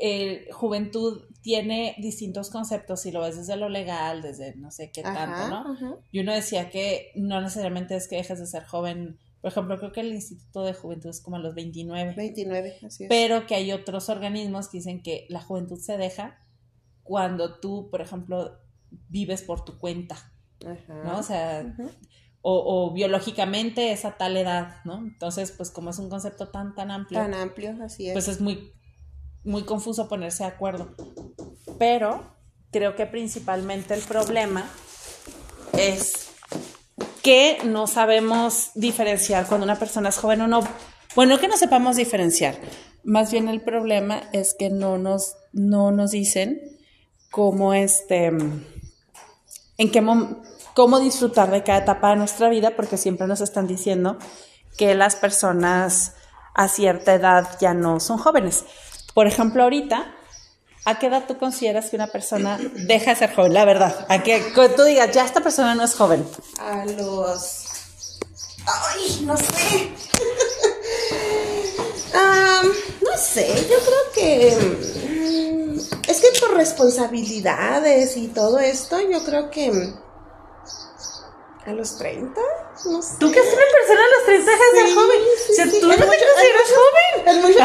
el 0.01 0.51
juventud 0.53 1.25
tiene 1.43 1.97
distintos 1.99 2.51
conceptos, 2.51 3.01
si 3.01 3.11
lo 3.11 3.21
ves 3.21 3.37
desde 3.37 3.57
lo 3.57 3.69
legal, 3.69 4.23
desde 4.23 4.55
no 4.57 4.71
sé 4.71 4.93
qué 4.93 5.03
tanto, 5.03 5.49
¿no? 5.49 5.99
Y 6.13 6.21
uno 6.21 6.33
decía 6.33 6.71
que 6.71 7.11
no 7.17 7.41
necesariamente 7.41 7.97
es 7.97 8.07
que 8.07 8.17
dejes 8.17 8.39
de 8.39 8.47
ser 8.47 8.65
joven 8.65 9.19
por 9.43 9.51
ejemplo, 9.51 9.77
creo 9.77 9.91
que 9.91 10.01
el 10.01 10.13
Instituto 10.13 10.63
de 10.63 10.73
Juventud 10.73 11.11
es 11.11 11.21
como 11.21 11.35
a 11.35 11.41
los 11.41 11.53
29. 11.57 12.15
29, 12.15 12.79
así 12.87 13.05
es. 13.05 13.09
Pero 13.09 13.45
que 13.45 13.57
hay 13.57 13.73
otros 13.73 14.09
organismos 14.09 14.69
que 14.69 14.79
dicen 14.79 15.03
que 15.03 15.27
la 15.29 15.43
juventud 15.43 15.81
se 15.81 15.99
deja 15.99 16.39
cuando 17.03 17.59
tú, 17.59 17.89
por 17.91 18.01
ejemplo, 18.01 18.61
vives 19.09 19.43
por 19.43 19.65
tu 19.65 19.81
cuenta. 19.81 20.33
¿No? 21.05 21.19
O 21.19 21.23
sea, 21.25 21.75
o, 22.43 22.93
biológicamente 22.93 23.93
es 23.93 24.05
a 24.05 24.17
tal 24.17 24.37
edad, 24.37 24.77
¿no? 24.85 24.99
Entonces, 24.99 25.53
pues 25.53 25.71
como 25.71 25.91
es 25.91 25.99
un 25.99 26.11
concepto 26.11 26.49
tan, 26.49 26.75
tan 26.75 26.91
amplio. 26.91 27.21
Tan 27.21 27.35
amplio, 27.35 27.77
así 27.83 28.09
es. 28.09 28.13
Pues 28.13 28.27
es 28.29 28.41
muy, 28.41 28.73
muy 29.45 29.63
confuso 29.63 30.09
ponerse 30.09 30.43
de 30.43 30.49
acuerdo. 30.51 30.95
Pero 31.79 32.35
creo 32.73 32.97
que 32.97 33.07
principalmente 33.07 33.95
el 33.95 34.01
problema 34.01 34.69
es 35.73 36.31
que 37.23 37.59
no 37.65 37.87
sabemos 37.87 38.71
diferenciar 38.75 39.47
cuando 39.47 39.65
una 39.65 39.79
persona 39.79 40.09
es 40.09 40.19
joven 40.19 40.41
o 40.43 40.49
no. 40.49 40.61
Bueno, 41.15 41.39
que 41.39 41.47
no 41.47 41.57
sepamos 41.57 41.97
diferenciar. 41.97 42.59
Más 43.05 43.31
bien 43.31 43.49
el 43.49 43.61
problema 43.61 44.23
es 44.33 44.55
que 44.59 44.71
no 44.71 44.99
nos, 44.99 45.37
no 45.53 45.93
nos 45.93 46.11
dicen 46.11 46.61
cómo 47.31 47.75
este, 47.75 48.27
en 48.27 49.91
qué 49.91 50.01
cómo 50.75 51.01
disfrutar 51.01 51.51
de 51.51 51.63
cada 51.63 51.79
etapa 51.79 52.11
de 52.11 52.17
nuestra 52.17 52.49
vida, 52.49 52.77
porque 52.77 52.97
siempre 52.97 53.27
nos 53.27 53.41
están 53.41 53.67
diciendo 53.67 54.19
que 54.77 54.95
las 54.95 55.17
personas 55.17 56.15
a 56.55 56.69
cierta 56.69 57.15
edad 57.15 57.59
ya 57.61 57.75
no 57.75 58.01
son 58.01 58.19
jóvenes. 58.19 58.65
Por 59.15 59.27
ejemplo, 59.27 59.63
ahorita 59.63 60.15
¿A 60.85 60.99
qué 60.99 61.07
edad 61.07 61.25
tú 61.29 61.39
consideras 61.39 61.91
que 61.91 61.97
una 61.97 62.09
persona 62.09 62.59
deja 62.75 63.11
de 63.13 63.17
ser 63.17 63.33
joven? 63.35 63.55
La 63.55 63.65
verdad. 63.65 64.05
A 64.09 64.25
que 64.25 64.41
tú 64.77 64.83
digas, 64.83 65.13
ya 65.13 65.25
esta 65.25 65.41
persona 65.41 65.77
no 65.77 65.85
es 65.85 65.95
joven. 65.95 66.27
A 66.59 66.85
los. 66.85 67.67
Ay, 68.67 69.23
no 69.25 69.37
sé. 69.37 69.93
no 73.03 73.17
sé, 73.17 73.47
yo 73.71 73.77
creo 73.79 74.13
que. 74.13 74.57
Mm, 75.07 75.79
es 76.09 76.21
que 76.21 76.41
por 76.41 76.55
responsabilidades 76.55 78.17
y 78.17 78.27
todo 78.29 78.59
esto, 78.59 78.99
yo 79.09 79.23
creo 79.25 79.51
que. 79.51 79.71
¿A 81.65 81.73
los 81.73 81.97
30? 81.97 82.41
No 82.87 83.03
sé. 83.03 83.15
¿Tú 83.21 83.31
que 83.31 83.39
eres 83.39 83.53
una 83.53 83.63
persona 83.79 84.01
a 84.01 84.19
los 84.19 84.25
30 84.27 84.51
dejas 84.51 84.73
de 84.73 84.81
ser 84.81 84.95
joven? 84.95 85.19
Sí, 85.37 85.53
o 85.53 85.55
sea, 85.55 85.65
sí, 85.67 85.81
tú 85.81 85.87
no 85.87 85.95
te 85.95 86.07
consideras 86.07 86.73
joven. 86.75 87.59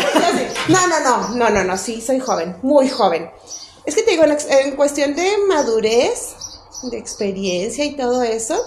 Es 0.44 0.70
No, 0.70 0.88
no, 0.88 1.00
no, 1.00 1.30
no, 1.30 1.50
no, 1.50 1.64
no, 1.64 1.78
sí, 1.78 2.02
soy 2.02 2.20
joven, 2.20 2.58
muy 2.62 2.90
joven. 2.90 3.32
Es 3.86 3.96
que 3.96 4.04
te 4.04 4.12
digo, 4.12 4.24
en 4.26 4.76
cuestión 4.76 5.16
de 5.16 5.38
madurez, 5.48 6.36
de 6.84 6.98
experiencia 6.98 7.86
y 7.86 7.96
todo 7.96 8.22
eso, 8.22 8.62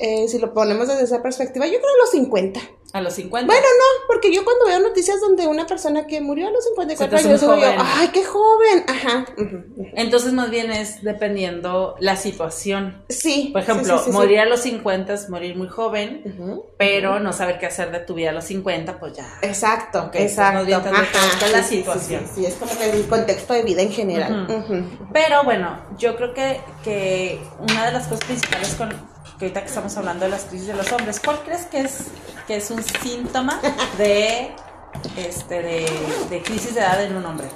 eh, 0.00 0.26
si 0.28 0.38
lo 0.38 0.52
ponemos 0.52 0.88
desde 0.88 1.04
esa 1.04 1.22
perspectiva, 1.22 1.66
yo 1.66 1.78
creo 1.78 1.94
a 1.94 1.98
los 2.00 2.10
50. 2.10 2.60
A 2.94 3.02
los 3.02 3.12
50. 3.14 3.46
Bueno, 3.46 3.66
no, 3.66 4.06
porque 4.06 4.32
yo 4.32 4.44
cuando 4.44 4.64
veo 4.64 4.80
noticias 4.80 5.20
donde 5.20 5.46
una 5.46 5.66
persona 5.66 6.06
que 6.06 6.22
murió 6.22 6.48
a 6.48 6.50
los 6.50 6.64
54 6.64 7.18
Se 7.18 7.24
te 7.28 7.34
hace 7.34 7.44
años, 7.44 7.60
yo, 7.60 7.84
ay, 7.84 8.08
qué 8.08 8.24
joven. 8.24 8.84
Ajá. 8.88 9.26
Entonces, 9.94 10.32
más 10.32 10.48
bien 10.48 10.70
es 10.70 11.02
dependiendo 11.02 11.96
la 12.00 12.16
situación. 12.16 13.04
Sí. 13.10 13.50
Por 13.52 13.60
ejemplo, 13.60 13.98
sí, 13.98 14.04
sí, 14.04 14.10
sí, 14.10 14.16
morir 14.16 14.40
a 14.40 14.46
los 14.46 14.60
50 14.60 15.12
es 15.12 15.28
morir 15.28 15.54
muy 15.54 15.68
joven, 15.68 16.22
Ujú. 16.24 16.64
pero 16.78 17.20
no 17.20 17.34
saber 17.34 17.58
qué 17.58 17.66
hacer 17.66 17.90
de 17.92 18.00
tu 18.00 18.14
vida 18.14 18.30
a 18.30 18.32
los 18.32 18.44
50, 18.44 18.98
pues 18.98 19.12
ya. 19.14 19.26
Exacto, 19.42 20.04
Ok, 20.04 20.12
pues 20.12 20.24
exacto. 20.24 20.64
bien 20.64 20.80
buscar 20.80 21.50
la 21.50 21.62
situación. 21.62 22.22
Sí, 22.26 22.40
sí, 22.40 22.46
es 22.46 22.54
como 22.54 22.76
que 22.78 22.88
el 22.88 23.06
contexto 23.06 23.52
de 23.52 23.64
vida 23.64 23.82
en 23.82 23.92
general. 23.92 24.46
Pero 25.12 25.44
bueno, 25.44 25.78
yo 25.98 26.16
creo 26.16 26.32
que, 26.32 26.60
que 26.82 27.38
una 27.58 27.84
de 27.86 27.92
las 27.92 28.06
cosas 28.06 28.24
principales 28.24 28.74
con 28.76 28.88
que 29.38 29.44
ahorita 29.44 29.60
que 29.60 29.68
estamos 29.68 29.96
hablando 29.96 30.24
de 30.24 30.32
las 30.32 30.44
crisis 30.46 30.66
de 30.66 30.74
los 30.74 30.90
hombres, 30.90 31.20
¿cuál 31.24 31.38
crees 31.44 31.66
que 31.66 31.80
es 31.80 32.06
que 32.48 32.56
es 32.56 32.70
un 32.72 32.82
síntoma 32.82 33.60
de 33.98 34.50
este 35.16 35.62
de, 35.62 35.86
de 36.30 36.42
crisis 36.42 36.74
de 36.74 36.80
edad 36.80 37.00
en 37.04 37.14
un 37.16 37.24
hombre? 37.24 37.46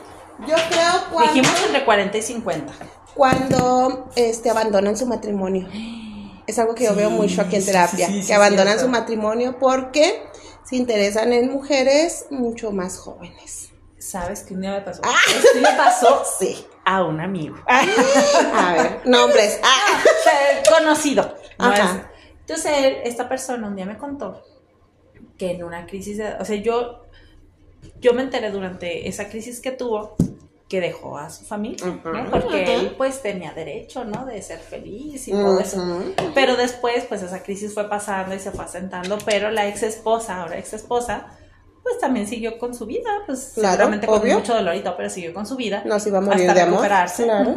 Yo 0.47 0.55
creo 0.69 0.93
cuando, 1.13 1.33
Dijimos 1.33 1.63
entre 1.67 1.85
40 1.85 2.19
y 2.19 2.23
50. 2.23 2.73
cuando 3.15 4.09
este, 4.17 4.51
abandonan 4.51 4.97
su 4.97 5.07
matrimonio. 5.07 5.69
Es 6.47 6.59
algo 6.59 6.75
que 6.75 6.85
yo 6.85 6.91
Sí, 6.91 6.97
veo 6.97 7.11
mucho 7.11 7.41
aquí 7.43 7.57
en 7.57 7.65
terapia, 7.65 8.07
sí, 8.07 8.13
sí, 8.13 8.21
sí, 8.23 8.27
que 8.29 8.35
abandonan 8.35 8.79
su 8.79 8.89
matrimonio 8.89 9.59
porque 9.59 10.25
se 10.65 10.77
interesan 10.77 11.33
en 11.33 11.51
mujeres 11.53 12.27
mucho 12.31 12.71
más 12.73 12.99
jóvenes. 12.99 13.71
¿Sabes 13.99 14.43
qué 14.43 14.55
un 14.55 14.61
día 14.63 14.73
me 14.73 14.81
pasó? 14.83 15.01
Esto 15.29 15.59
le 15.61 15.73
pasó 15.77 16.23
Sí. 16.41 16.67
a 16.85 17.05
un 17.05 17.21
amigo. 17.21 17.57
A 17.67 18.73
ver, 18.75 19.01
nombres. 19.05 19.61
Ah. 19.63 20.03
Conocido. 20.79 21.37
no 21.59 21.67
Ajá. 21.67 21.85
es- 21.85 22.41
Entonces, 22.41 22.97
esta 23.05 23.29
persona 23.29 23.69
un 23.69 23.77
día 23.77 23.87
me 23.87 23.97
contó 23.97 24.43
que 25.43 25.51
en 25.51 25.65
una 25.65 25.87
crisis 25.87 26.19
de, 26.19 26.35
o 26.39 26.45
sea, 26.45 26.55
yo, 26.55 27.03
yo 28.01 28.15
me 28.15 28.23
enteré 28.23 28.53
durante 28.53 29.09
esa 29.09 29.29
crisis 29.29 29.59
que 29.61 29.73
tuvo 29.73 30.15
que 30.69 30.81
dejó 30.81 31.19
a 31.19 31.31
su 31.31 31.45
familia, 31.45 32.01
Porque 32.31 32.75
él 32.77 32.95
pues 32.97 33.21
tenía 33.23 33.53
derecho, 33.53 34.05
¿no? 34.05 34.25
De 34.25 34.41
ser 34.41 34.61
feliz 34.61 35.27
y 35.27 35.33
todo 35.33 35.59
eso. 35.59 35.85
Pero 36.33 36.55
después, 36.57 37.05
pues 37.09 37.23
esa 37.23 37.43
crisis 37.43 37.75
fue 37.75 37.89
pasando 37.91 38.37
y 38.37 38.39
se 38.39 38.53
fue 38.53 38.65
asentando, 38.65 39.19
pero 39.27 39.51
la 39.51 39.67
ex 39.67 39.83
esposa, 39.83 40.41
ahora 40.43 40.59
ex 40.59 40.75
esposa, 40.75 41.27
pues 41.83 41.99
también 41.99 42.29
siguió 42.29 42.57
con 42.59 42.73
su 42.73 42.87
vida, 42.87 43.11
pues 43.27 43.51
Claro, 43.55 43.73
seguramente 43.73 44.07
con 44.07 44.21
obvio. 44.21 44.39
mucho 44.39 44.55
dolor 44.55 44.77
y 44.77 44.81
todo, 44.81 44.97
pero 44.97 45.11
siguió 45.11 45.35
con 45.35 45.45
su 45.45 45.57
vida 45.57 45.83
No 45.85 45.99
se 45.99 46.11
iba 46.11 46.19
a 46.19 46.21
morir 46.21 46.43
hasta 46.43 46.55
de 46.55 46.61
amor. 46.61 46.75
recuperarse. 46.75 47.25
Claro. 47.25 47.55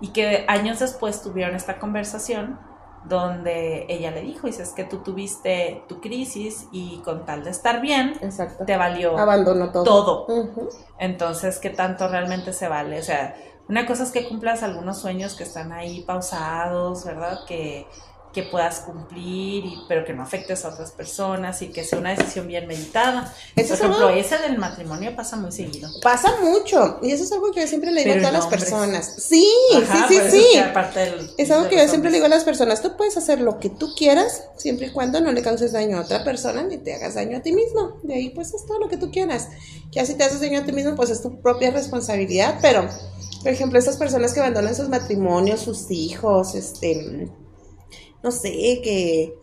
Y 0.00 0.08
que 0.08 0.44
años 0.48 0.80
después 0.80 1.22
tuvieron 1.22 1.54
esta 1.54 1.78
conversación 1.78 2.58
donde 3.04 3.86
ella 3.88 4.10
le 4.10 4.22
dijo, 4.22 4.46
dice, 4.46 4.62
es 4.62 4.70
que 4.70 4.84
tú 4.84 4.98
tuviste 4.98 5.84
tu 5.88 6.00
crisis 6.00 6.68
y 6.70 6.98
con 6.98 7.24
tal 7.24 7.44
de 7.44 7.50
estar 7.50 7.80
bien, 7.80 8.14
Exacto. 8.20 8.64
te 8.64 8.76
valió 8.76 9.16
Abandonó 9.16 9.70
todo. 9.70 10.26
Entonces, 10.98 11.58
¿qué 11.58 11.70
tanto 11.70 12.08
realmente 12.08 12.52
se 12.52 12.68
vale? 12.68 12.98
O 12.98 13.02
sea, 13.02 13.34
una 13.68 13.86
cosa 13.86 14.02
es 14.02 14.10
que 14.10 14.28
cumplas 14.28 14.62
algunos 14.62 14.98
sueños 14.98 15.34
que 15.34 15.44
están 15.44 15.72
ahí 15.72 16.02
pausados, 16.02 17.04
¿verdad? 17.04 17.38
Que, 17.46 17.86
que 18.32 18.44
puedas 18.44 18.80
cumplir, 18.80 19.64
y, 19.64 19.74
pero 19.88 20.04
que 20.04 20.12
no 20.12 20.22
afectes 20.22 20.64
a 20.64 20.68
otras 20.68 20.92
personas 20.92 21.62
y 21.62 21.68
que 21.68 21.82
sea 21.82 21.98
una 21.98 22.10
decisión 22.14 22.46
bien 22.46 22.68
meditada. 22.68 23.22
Eso 23.24 23.30
Por 23.54 23.62
es 23.64 23.70
ejemplo, 23.72 24.06
algo- 24.06 24.20
ese 24.20 24.38
del 24.38 24.56
matrimonio 24.56 25.16
pasa 25.16 25.36
muy 25.36 25.50
seguido. 25.50 25.88
Pasa 26.00 26.36
mucho. 26.40 26.98
Y 27.02 27.10
eso 27.10 27.24
es 27.24 27.32
algo 27.32 27.50
que 27.50 27.62
yo 27.62 27.66
siempre 27.66 27.90
le 27.90 28.04
digo 28.04 28.14
Pero 28.14 28.26
a 28.28 28.30
todas 28.30 28.44
las 28.44 28.52
personas. 28.60 29.14
Sí, 29.18 29.48
Ajá, 29.82 30.06
sí, 30.08 30.14
sí, 30.14 30.20
es 30.20 30.32
sí. 30.32 30.44
que 30.52 31.00
del- 31.00 31.30
Es 31.38 31.50
algo 31.50 31.68
que 31.68 31.76
yo 31.76 31.88
siempre 31.88 32.10
le 32.10 32.18
digo 32.18 32.26
a 32.26 32.28
las 32.30 32.44
personas, 32.44 32.82
tú 32.82 32.96
puedes 32.96 33.16
hacer 33.16 33.40
lo 33.40 33.58
que 33.58 33.68
tú 33.68 33.94
quieras, 33.96 34.44
siempre 34.56 34.86
y 34.86 34.90
cuando 34.90 35.20
no 35.20 35.32
le 35.32 35.42
causes 35.42 35.72
daño 35.72 35.98
a 35.98 36.02
otra 36.02 36.22
persona 36.22 36.62
ni 36.62 36.78
te 36.78 36.94
hagas 36.94 37.14
daño 37.14 37.38
a 37.38 37.40
ti 37.42 37.52
mismo. 37.52 37.98
De 38.04 38.14
ahí 38.14 38.30
pues 38.30 38.54
es 38.54 38.64
todo 38.64 38.78
lo 38.78 38.88
que 38.88 38.96
tú 38.96 39.10
quieras. 39.10 39.48
Ya 39.90 40.04
si 40.06 40.14
te 40.14 40.22
haces 40.22 40.40
daño 40.40 40.60
a 40.60 40.64
ti 40.64 40.70
mismo, 40.72 40.94
pues 40.94 41.10
es 41.10 41.20
tu 41.20 41.40
propia 41.40 41.72
responsabilidad, 41.72 42.58
pero 42.62 42.88
por 43.42 43.48
ejemplo, 43.50 43.78
esas 43.78 43.96
personas 43.96 44.34
que 44.34 44.40
abandonan 44.40 44.74
sus 44.76 44.88
matrimonios, 44.90 45.60
sus 45.62 45.90
hijos, 45.90 46.54
este, 46.54 47.28
no 48.22 48.30
sé, 48.30 48.50
que 48.82 49.34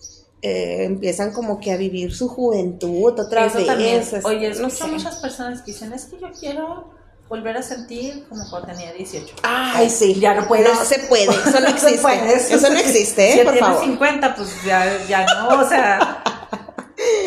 eh, 0.41 0.83
empiezan 0.85 1.31
como 1.33 1.59
que 1.59 1.71
a 1.71 1.77
vivir 1.77 2.13
su 2.13 2.27
juventud 2.27 3.19
otra 3.19 3.45
Eso 3.45 3.57
vez. 3.57 3.67
también. 3.67 4.03
Oye, 4.23 4.53
no 4.59 4.69
sé. 4.69 4.85
muchas 4.87 5.15
personas 5.17 5.61
que 5.61 5.71
dicen, 5.71 5.93
es 5.93 6.05
que 6.05 6.19
yo 6.19 6.27
quiero 6.39 6.95
volver 7.29 7.57
a 7.57 7.61
sentir 7.61 8.25
como 8.29 8.49
cuando 8.49 8.69
tenía 8.69 8.93
18. 8.93 9.35
Ay, 9.43 9.89
sí. 9.89 10.15
Ya 10.19 10.33
no 10.35 10.47
puedes. 10.47 10.73
No 10.73 10.85
se 10.85 10.99
puede, 10.99 11.25
eso 11.25 11.59
no 11.59 11.67
existe. 11.69 12.55
Eso 12.55 12.69
no 12.69 12.77
existe, 12.79 13.31
Si 13.33 13.39
¿eh? 13.39 13.43
por 13.43 13.53
tienes 13.53 13.69
favor. 13.69 13.83
50, 13.85 14.35
pues 14.35 14.49
ya, 14.65 15.05
ya 15.07 15.25
no, 15.25 15.61
o 15.61 15.67
sea... 15.67 16.23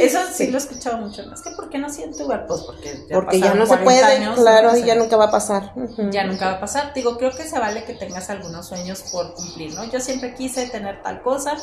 Eso 0.04 0.18
sí 0.32 0.46
lo 0.48 0.58
he 0.58 0.60
escuchado 0.60 0.98
mucho. 0.98 1.22
Es 1.32 1.40
que 1.42 1.50
¿por 1.50 1.68
qué 1.70 1.78
no 1.78 1.88
siento 1.90 2.22
igual? 2.22 2.46
Pues 2.46 2.62
porque 2.62 3.04
ya, 3.08 3.14
Porque 3.16 3.38
ya 3.38 3.46
pasaron 3.52 3.58
no 3.58 3.64
se 3.66 3.68
40 3.68 3.84
puede, 3.84 4.02
años, 4.04 4.38
claro, 4.40 4.76
y 4.76 4.82
ya 4.84 4.94
nunca 4.94 5.16
va 5.16 5.24
a 5.26 5.30
pasar. 5.30 5.72
Ya 6.10 6.24
nunca 6.24 6.46
va 6.46 6.52
a 6.54 6.60
pasar. 6.60 6.92
Digo, 6.94 7.16
creo 7.18 7.30
que 7.32 7.44
se 7.48 7.58
vale 7.58 7.84
que 7.84 7.94
tengas 7.94 8.30
algunos 8.30 8.66
sueños 8.66 9.02
por 9.12 9.34
cumplir, 9.34 9.74
¿no? 9.74 9.84
Yo 9.90 10.00
siempre 10.00 10.34
quise 10.34 10.66
tener 10.68 11.02
tal 11.02 11.22
cosa 11.22 11.56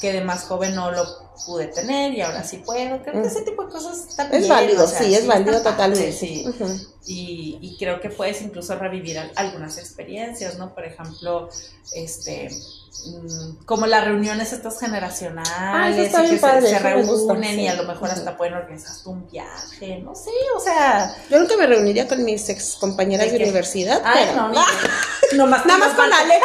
que 0.00 0.12
de 0.12 0.24
más 0.24 0.42
joven 0.44 0.74
no 0.74 0.90
lo 0.90 1.04
pude 1.46 1.68
tener 1.68 2.12
y 2.14 2.20
ahora 2.20 2.42
sí 2.42 2.58
puedo. 2.58 3.00
Creo 3.02 3.22
que 3.22 3.28
ese 3.28 3.42
tipo 3.42 3.64
de 3.64 3.70
cosas 3.72 4.06
está 4.08 4.24
Es 4.24 4.38
bien, 4.40 4.48
válido, 4.48 4.84
o 4.84 4.86
sea, 4.88 4.98
sí, 4.98 5.14
es 5.14 5.26
válido 5.26 5.62
totalmente. 5.62 6.12
sí. 6.12 6.44
Ujú. 6.48 6.66
Y, 7.06 7.58
y 7.60 7.76
creo 7.78 8.00
que 8.00 8.08
puedes 8.10 8.40
incluso 8.42 8.74
revivir 8.76 9.18
al- 9.18 9.30
algunas 9.36 9.78
experiencias, 9.78 10.58
¿no? 10.58 10.74
Por 10.74 10.84
ejemplo, 10.84 11.48
este 11.94 12.48
mm, 12.50 12.83
como 13.66 13.86
las 13.86 14.04
reuniones 14.04 14.52
estas 14.52 14.78
generacionales 14.80 15.50
Ah, 15.54 15.88
eso 15.90 16.24
y 16.24 16.30
que 16.30 16.38
se- 16.38 16.78
reúnen 16.78 17.60
y 17.60 17.68
a 17.68 17.74
lo 17.74 17.84
mejor 17.84 18.10
hasta 18.10 18.36
pueden 18.36 18.54
organizar 18.54 18.92
un 19.06 19.28
viaje, 19.30 20.00
no 20.02 20.14
sé, 20.14 20.30
o 20.56 20.60
sea, 20.60 21.14
Yo 21.28 21.38
nunca 21.38 21.56
me 21.56 21.66
reuniría 21.66 22.06
con 22.08 22.24
mis 22.24 22.48
ex 22.48 22.76
compañeras 22.76 23.30
¿De 23.30 23.36
universidad. 23.36 24.00
ay, 24.04 24.26
pero- 24.30 24.48
no, 24.48 24.64
ni- 25.32 25.38
nomás 25.38 25.66
Nada 25.66 25.78
más 25.78 25.94
con 25.94 26.12
Ale. 26.12 26.34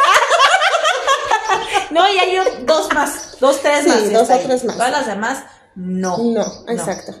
No, 1.90 2.08
y 2.08 2.18
hay 2.18 2.64
dos 2.64 2.92
más, 2.94 3.36
dos, 3.40 3.60
tres 3.62 3.82
Sí, 3.84 3.88
más. 3.88 4.12
dos 4.12 4.30
o 4.30 4.38
tres 4.38 4.64
más. 4.64 4.76
Todas 4.76 4.92
las 4.92 5.06
demás, 5.06 5.38
no. 5.76 6.18
No, 6.18 6.44
exacto. 6.68 7.14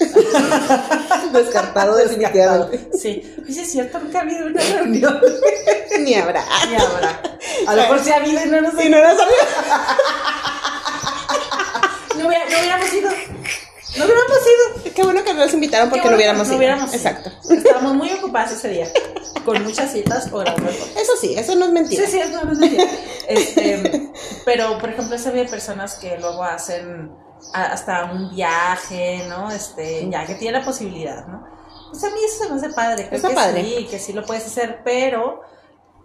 Descartado 1.32 1.96
definitivamente. 1.96 2.90
Sí, 2.96 3.36
y 3.46 3.52
sí 3.52 3.60
es 3.60 3.70
cierto, 3.72 3.98
nunca 3.98 4.20
ha 4.20 4.22
habido 4.22 4.46
una 4.46 4.62
reunión. 4.62 5.20
Ni 6.00 6.14
habrá. 6.14 6.44
Ni 6.68 6.76
habrá. 6.76 7.20
A 7.66 7.74
lo 7.74 7.82
mejor 7.82 7.98
sí 8.04 8.10
ha 8.10 8.16
habido 8.16 8.44
y 8.44 8.48
no 8.48 8.60
nos 8.60 8.74
Si 8.74 8.88
no 8.88 8.98
lo 8.98 9.08
sabía. 9.08 9.24
No, 12.16 12.24
no 12.24 12.28
hubiéramos 12.28 12.92
ido. 12.94 13.10
No 13.96 14.04
hubiéramos 14.04 14.38
ido. 14.84 14.92
Qué 14.94 15.02
bueno 15.04 15.22
que 15.24 15.34
nos 15.34 15.54
invitaron 15.54 15.88
porque 15.88 16.08
no 16.08 16.16
hubiéramos 16.16 16.48
ido. 16.48 16.56
hubiéramos 16.56 16.88
ido. 16.88 16.96
Exacto. 16.96 17.30
Estábamos 17.52 17.94
muy 17.94 18.10
ocupadas 18.12 18.52
ese 18.52 18.68
día. 18.70 18.88
Con 19.44 19.62
muchas 19.62 19.92
citas 19.92 20.28
o. 20.32 20.42
Eso 20.42 21.12
sí, 21.20 21.34
eso 21.38 21.54
no 21.54 21.66
es 21.66 21.68
Sí, 21.68 21.74
mentira. 21.74 22.06
sí, 22.08 22.18
es 22.18 22.30
no, 22.30 22.42
no 22.44 22.52
es 22.52 22.58
mentira. 22.58 22.84
Este, 23.28 24.10
pero, 24.44 24.78
por 24.78 24.90
ejemplo, 24.90 25.16
se 25.16 25.30
ve 25.30 25.44
personas 25.44 25.94
que 25.94 26.18
luego 26.18 26.42
hacen 26.42 27.10
hasta 27.52 28.04
un 28.12 28.34
viaje, 28.34 29.24
¿no? 29.28 29.50
Este, 29.50 30.08
ya 30.10 30.26
que 30.26 30.34
tiene 30.34 30.58
la 30.58 30.64
posibilidad, 30.64 31.26
¿no? 31.26 31.46
Pues 31.90 32.04
a 32.04 32.10
mí 32.10 32.16
eso 32.26 32.44
se 32.44 32.50
me 32.50 32.56
hace 32.56 32.70
padre. 32.70 33.04
Creo 33.08 33.16
Está 33.16 33.28
que 33.28 33.34
padre. 33.34 33.64
sí, 33.64 33.86
que 33.90 33.98
sí 33.98 34.12
lo 34.12 34.24
puedes 34.24 34.44
hacer, 34.46 34.80
pero, 34.84 35.40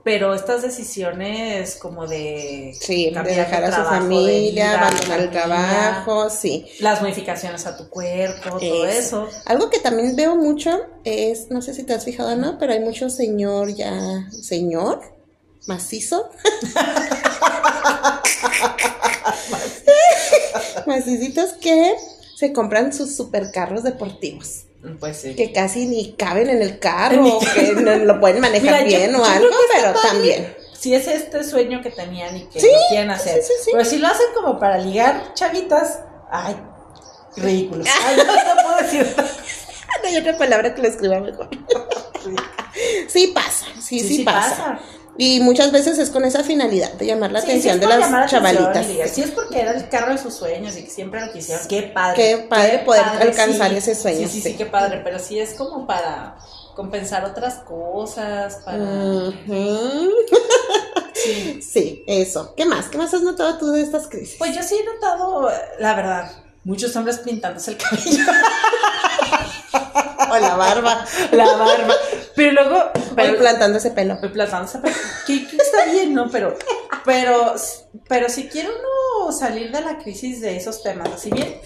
pero 0.04 0.34
estas 0.34 0.62
decisiones 0.62 1.76
como 1.76 2.08
de 2.08 2.74
Sí, 2.80 3.12
de 3.12 3.22
dejar 3.24 3.64
a 3.66 3.68
su 3.68 3.74
trabajo, 3.82 3.96
familia, 3.96 4.72
vida, 4.72 4.80
abandonar 4.88 5.20
el 5.20 5.30
trabajo, 5.32 6.30
sí. 6.30 6.66
las 6.80 7.02
modificaciones 7.02 7.66
a 7.66 7.76
tu 7.76 7.90
cuerpo, 7.90 8.58
todo 8.60 8.86
Eso. 8.86 9.28
eso. 9.28 9.30
Algo 9.46 9.70
que 9.70 9.80
también 9.80 10.16
veo 10.16 10.36
mucho 10.38 10.72
es, 11.04 11.50
no 11.52 11.62
sé 11.62 11.74
si 11.74 11.84
te 11.84 11.94
has 11.94 12.06
fijado 12.06 12.32
o 12.32 12.36
no, 12.36 12.58
pero 12.58 12.72
hay 12.74 12.80
mucho 12.80 13.10
señor 13.10 13.76
ya, 13.76 14.30
señor, 14.32 15.02
macizo. 15.68 16.30
Macicitos 20.86 21.54
que 21.54 21.96
se 22.36 22.54
compran 22.54 22.94
sus 22.94 23.16
supercarros 23.16 23.84
deportivos, 23.84 24.66
Pues 25.00 25.18
sí. 25.18 25.36
que 25.36 25.52
casi 25.54 25.86
ni 25.86 26.14
caben 26.14 26.50
en 26.50 26.62
el 26.62 26.80
carro, 26.80 27.40
que 27.54 27.74
no 27.74 27.96
lo 27.98 28.20
pueden 28.20 28.42
manejar 28.42 28.84
Mira, 28.84 28.98
bien 29.00 29.12
yo 29.14 29.22
o 29.22 29.26
algo, 29.26 29.48
pero 29.74 29.94
padre. 29.94 30.08
también. 30.10 30.58
Si 30.78 30.94
es 30.94 31.08
este 31.08 31.44
sueño 31.46 31.82
que 31.82 31.92
tenían 31.92 32.36
y 32.36 32.46
que 32.48 32.60
Sí, 32.60 32.68
lo 32.68 32.80
quieren 32.90 33.10
hacer. 33.12 33.42
sí, 33.42 33.48
sí, 33.48 33.54
sí. 33.66 33.70
Pero 33.72 33.86
si 33.86 33.98
lo 34.00 34.08
hacen 34.08 34.26
como 34.36 34.60
para 34.60 34.78
ligar 34.80 35.34
chavitas, 35.34 36.00
ay, 36.30 36.58
ridículos. 37.38 37.88
Ay, 38.06 38.18
no 38.18 38.24
te 38.26 38.64
puedo 38.64 38.78
decir. 38.82 39.16
No 40.04 40.10
hay 40.10 40.18
otra 40.18 40.38
palabra 40.38 40.76
que 40.76 40.82
lo 40.82 40.88
escriba 40.90 41.20
mejor. 41.20 41.50
Sí 43.08 43.28
pasa, 43.36 43.68
sí, 43.80 44.00
sí, 44.00 44.24
pasa. 44.24 44.80
Y 45.18 45.40
muchas 45.42 45.72
veces 45.72 46.00
es 46.00 46.10
con 46.10 46.26
esa 46.26 46.44
finalidad 46.44 46.92
de 46.94 47.06
llamar 47.06 47.32
la 47.32 47.40
atención 47.40 47.80
de 47.80 47.88
las 47.88 48.32
chavalitas. 48.32 48.86
Si 49.12 49.22
es 49.22 49.32
porque 49.32 49.62
era 49.62 49.72
el 49.72 49.90
carro 49.90 50.12
de 50.12 50.18
sus 50.18 50.34
sueños 50.34 50.76
y 50.78 50.84
que 50.84 50.90
siempre 50.90 51.26
lo 51.26 51.32
quisieron, 51.32 51.68
qué 51.68 51.84
padre. 51.84 52.16
Qué 52.16 52.38
padre 52.50 52.80
poder 52.80 53.04
alcanzar 53.04 53.72
ese 53.74 53.96
sueño. 53.96 54.28
Sí, 54.28 54.42
sí, 54.42 54.42
sí, 54.42 54.56
qué 54.56 54.66
padre, 54.66 55.02
pero 55.04 55.20
sí 55.20 55.40
es 55.40 55.54
como 55.54 55.86
para 55.86 56.38
compensar 56.76 57.24
otras 57.26 57.60
cosas, 57.60 58.56
para... 58.66 58.80
sí. 61.14 61.62
sí, 61.62 62.04
eso. 62.08 62.54
¿Qué 62.58 62.66
más? 62.66 62.88
¿Qué 62.88 62.98
más 62.98 63.14
has 63.14 63.22
notado 63.22 63.60
tú 63.60 63.72
de 63.72 63.84
estas 63.84 64.08
crisis? 64.08 64.38
Pues 64.40 64.56
yo 64.56 64.64
sí 64.64 64.76
he 64.76 64.84
notado, 64.84 65.52
la 65.80 65.94
verdad, 65.94 66.32
muchos 66.64 66.96
hombres 66.96 67.20
pintándose 67.20 67.72
el 67.72 67.78
cabello. 67.78 68.24
o 70.32 70.40
la 70.40 70.56
barba. 70.56 71.06
La 71.32 71.56
barba. 71.56 71.94
Pero 72.36 72.52
luego. 72.52 72.92
Pero, 73.16 73.38
plantando 73.38 73.78
ese 73.78 73.92
pelo. 73.92 74.20
Plantando 74.20 74.70
ese 74.70 74.80
pelo. 74.80 74.96
Que, 75.26 75.36
está 75.58 75.86
bien, 75.92 76.14
¿no? 76.14 76.30
Pero, 76.30 76.58
pero, 77.06 77.56
pero 78.08 78.30
si 78.30 78.48
quiere 78.48 78.70
uno 78.70 79.32
salir 79.32 79.72
de 79.72 79.82
la 79.82 79.98
crisis 79.98 80.42
de 80.42 80.58
esos 80.58 80.84
temas, 80.84 81.10
así 81.14 81.32
bien, 81.32 81.60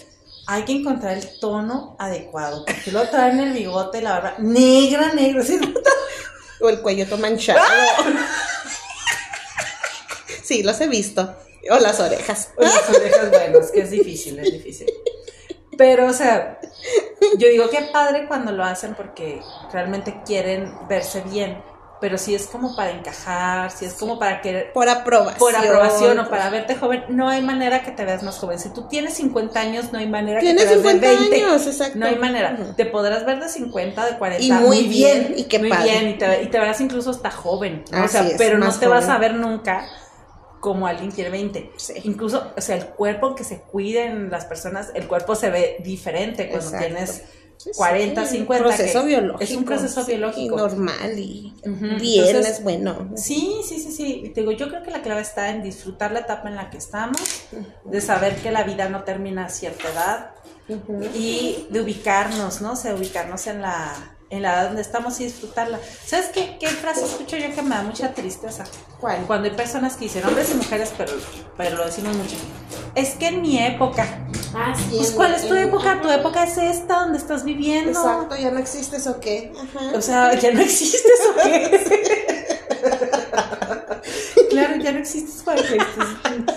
hay 0.47 0.63
que 0.63 0.73
encontrar 0.73 1.17
el 1.17 1.39
tono 1.39 1.95
adecuado. 1.99 2.65
Porque 2.65 2.91
luego 2.91 3.09
traen 3.09 3.39
el 3.39 3.53
bigote, 3.53 4.01
la 4.01 4.11
barba 4.11 4.35
negra, 4.39 5.13
negra. 5.13 5.43
¿sí? 5.43 5.59
O 6.59 6.69
el 6.69 6.81
cuello 6.81 7.05
todo 7.05 7.19
manchado. 7.19 7.59
Sí, 10.43 10.63
los 10.63 10.79
he 10.79 10.87
visto. 10.87 11.35
O 11.69 11.77
las 11.77 11.99
orejas. 11.99 12.51
O 12.55 12.61
las 12.61 12.89
orejas, 12.89 13.29
bueno, 13.29 13.59
es 13.59 13.69
que 13.69 13.81
es 13.81 13.89
difícil, 13.89 14.39
es 14.39 14.53
difícil. 14.53 14.87
Pero, 15.77 16.07
o 16.07 16.13
sea, 16.13 16.59
yo 17.37 17.47
digo 17.47 17.69
que 17.69 17.81
padre 17.93 18.27
cuando 18.27 18.51
lo 18.51 18.63
hacen 18.63 18.95
porque 18.95 19.41
realmente 19.71 20.21
quieren 20.25 20.73
verse 20.87 21.21
bien, 21.21 21.61
pero 21.99 22.17
si 22.17 22.35
es 22.35 22.47
como 22.47 22.75
para 22.75 22.91
encajar, 22.91 23.71
si 23.71 23.85
es 23.85 23.93
como 23.93 24.19
para 24.19 24.41
que... 24.41 24.69
Por 24.73 24.87
aprobación. 24.87 25.39
Por 25.39 25.55
aprobación 25.55 26.19
o 26.19 26.29
para 26.29 26.49
verte 26.49 26.75
joven, 26.75 27.05
no 27.09 27.27
hay 27.27 27.41
manera 27.41 27.81
que 27.81 27.91
te 27.91 28.05
veas 28.05 28.21
más 28.23 28.37
joven. 28.37 28.59
Si 28.59 28.69
tú 28.69 28.87
tienes 28.87 29.15
50 29.15 29.59
años, 29.59 29.91
no 29.91 29.99
hay 29.99 30.07
manera 30.07 30.39
que 30.39 30.53
te 30.53 30.65
veas 30.65 30.83
de 30.83 30.99
20. 30.99 31.07
Años, 31.07 31.65
exacto. 31.65 31.97
No 31.97 32.05
hay 32.05 32.15
manera. 32.17 32.55
Te 32.75 32.85
podrás 32.85 33.25
ver 33.25 33.39
de 33.39 33.49
50, 33.49 34.05
de 34.05 34.17
40. 34.17 34.43
Y 34.43 34.51
muy, 34.51 34.87
bien, 34.87 35.33
y 35.37 35.45
qué 35.45 35.59
muy 35.59 35.71
bien, 35.71 36.09
y 36.09 36.13
te, 36.17 36.43
y 36.43 36.47
te, 36.47 36.59
verás 36.59 36.79
incluso 36.81 37.09
hasta 37.09 37.31
joven. 37.31 37.83
o 37.91 38.07
sea, 38.07 38.25
pero 38.37 38.57
no 38.57 38.71
te 38.71 38.87
vas 38.87 39.09
a 39.09 39.17
ver 39.17 39.33
nunca 39.33 39.87
como 40.59 40.87
alguien 40.87 41.11
tiene 41.11 41.29
20. 41.29 41.71
Incluso, 42.03 42.51
o 42.55 42.61
sea, 42.61 42.75
el 42.75 42.85
cuerpo 42.87 43.35
que 43.35 43.43
se 43.43 43.59
cuiden 43.59 44.29
las 44.29 44.45
personas, 44.45 44.91
el 44.95 45.07
cuerpo 45.07 45.35
se 45.35 45.49
ve 45.49 45.77
diferente 45.83 46.49
cuando 46.49 46.77
tienes 46.77 47.23
40, 47.75 48.25
50. 48.25 48.63
Proceso 48.63 49.03
biológico. 49.05 49.43
Es 49.43 49.51
un 49.55 49.65
proceso 49.65 50.05
biológico. 50.05 50.57
normal 50.57 51.17
y 51.17 51.53
bien, 51.99 52.37
es 52.37 52.63
bueno. 52.63 53.11
Sí, 53.15 53.61
sí, 53.67 53.79
sí, 53.79 53.91
sí. 53.91 54.31
digo, 54.35 54.51
yo 54.51 54.69
creo 54.69 54.83
que 54.83 54.91
la 54.91 55.01
clave 55.01 55.21
está 55.21 55.49
en 55.49 55.63
disfrutar 55.63 56.11
la 56.11 56.19
etapa 56.19 56.49
en 56.49 56.55
la 56.55 56.69
que 56.69 56.77
estamos, 56.77 57.47
de 57.85 58.01
saber 58.01 58.35
que 58.37 58.51
la 58.51 58.63
vida 58.63 58.89
no 58.89 59.03
termina 59.03 59.45
a 59.45 59.49
cierta 59.49 59.89
edad 59.89 60.31
y 61.15 61.67
de 61.69 61.81
ubicarnos, 61.81 62.61
¿no? 62.61 62.73
O 62.73 62.75
sea, 62.75 62.93
ubicarnos 62.93 63.47
en 63.47 63.61
la 63.61 64.16
en 64.29 64.41
la 64.41 64.53
edad 64.53 64.65
donde 64.67 64.81
estamos 64.81 65.19
y 65.19 65.25
disfrutarla. 65.25 65.79
¿Sabes 66.05 66.27
qué, 66.33 66.57
qué 66.59 66.67
frase 66.67 67.05
escucho 67.05 67.37
yo 67.37 67.53
que 67.53 67.61
me 67.61 67.75
da 67.75 67.83
mucha 67.83 68.13
tristeza? 68.13 68.65
¿Cuál? 68.99 69.25
Cuando 69.27 69.49
hay 69.49 69.55
personas 69.55 69.95
que 69.95 70.05
dicen, 70.05 70.25
hombres 70.25 70.51
y 70.51 70.55
mujeres, 70.55 70.93
pero, 70.97 71.13
pero 71.55 71.77
lo 71.77 71.85
decimos 71.85 72.15
mucho. 72.15 72.35
Es 72.95 73.11
que 73.11 73.27
en 73.27 73.41
mi 73.41 73.57
época. 73.59 74.27
Ah, 74.55 74.73
sí. 74.75 74.95
Pues, 74.97 75.11
¿cuál 75.11 75.33
es 75.33 75.47
tu 75.47 75.53
época? 75.53 76.01
Tu 76.01 76.09
época 76.09 76.43
es 76.43 76.57
esta, 76.57 77.01
donde 77.01 77.17
estás 77.17 77.43
viviendo. 77.43 77.99
Exacto, 77.99 78.35
ya 78.35 78.51
no 78.51 78.59
existes 78.59 79.07
o 79.07 79.19
qué. 79.19 79.53
O 79.93 80.01
sea, 80.01 80.33
ya 80.33 80.51
no 80.51 80.61
existes 80.61 81.19
o 81.29 81.43
qué. 81.43 82.47
claro, 84.49 84.75
ya 84.77 84.91
no 84.91 84.99
existes 84.99 85.43
para 85.43 85.61
que 85.61 85.77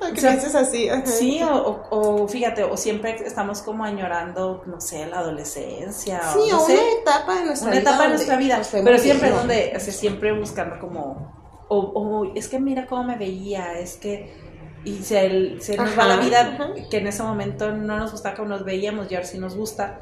o 0.00 0.58
así. 0.58 0.88
Sí, 1.04 1.40
o, 1.42 1.86
o, 1.90 2.28
fíjate, 2.28 2.64
o 2.64 2.76
siempre 2.76 3.16
estamos 3.24 3.62
como 3.62 3.84
añorando, 3.84 4.62
no 4.66 4.80
sé, 4.80 5.06
la 5.06 5.18
adolescencia. 5.18 6.20
Sí, 6.32 6.50
o, 6.52 6.64
una 6.64 6.92
etapa 7.00 7.34
de 7.36 7.44
nuestra 7.46 7.70
vida. 7.70 7.80
Una 7.80 7.90
etapa 7.90 8.02
de 8.04 8.08
nuestra 8.10 8.36
vida. 8.36 8.60
Pero 8.72 8.98
siempre 8.98 9.30
donde, 9.30 9.72
o 9.76 9.80
sea, 9.80 9.92
siempre 9.92 10.38
buscando 10.38 10.78
como, 10.78 11.32
o, 11.68 11.78
o 11.78 12.34
es 12.34 12.48
que 12.48 12.58
mira 12.58 12.86
cómo 12.86 13.04
me 13.04 13.16
veía, 13.16 13.78
es 13.78 13.96
que 13.96 14.48
y 14.84 15.02
se, 15.02 15.60
se 15.60 15.76
nos 15.76 15.98
va 15.98 16.06
la 16.06 16.16
vida 16.16 16.58
que 16.90 16.98
en 16.98 17.06
ese 17.06 17.22
momento 17.22 17.72
no 17.72 17.98
nos 17.98 18.12
gustaba 18.12 18.36
como 18.36 18.48
nos 18.48 18.64
veíamos 18.64 19.10
y 19.10 19.14
ahora 19.14 19.26
sí 19.26 19.38
nos 19.38 19.56
gusta 19.56 20.00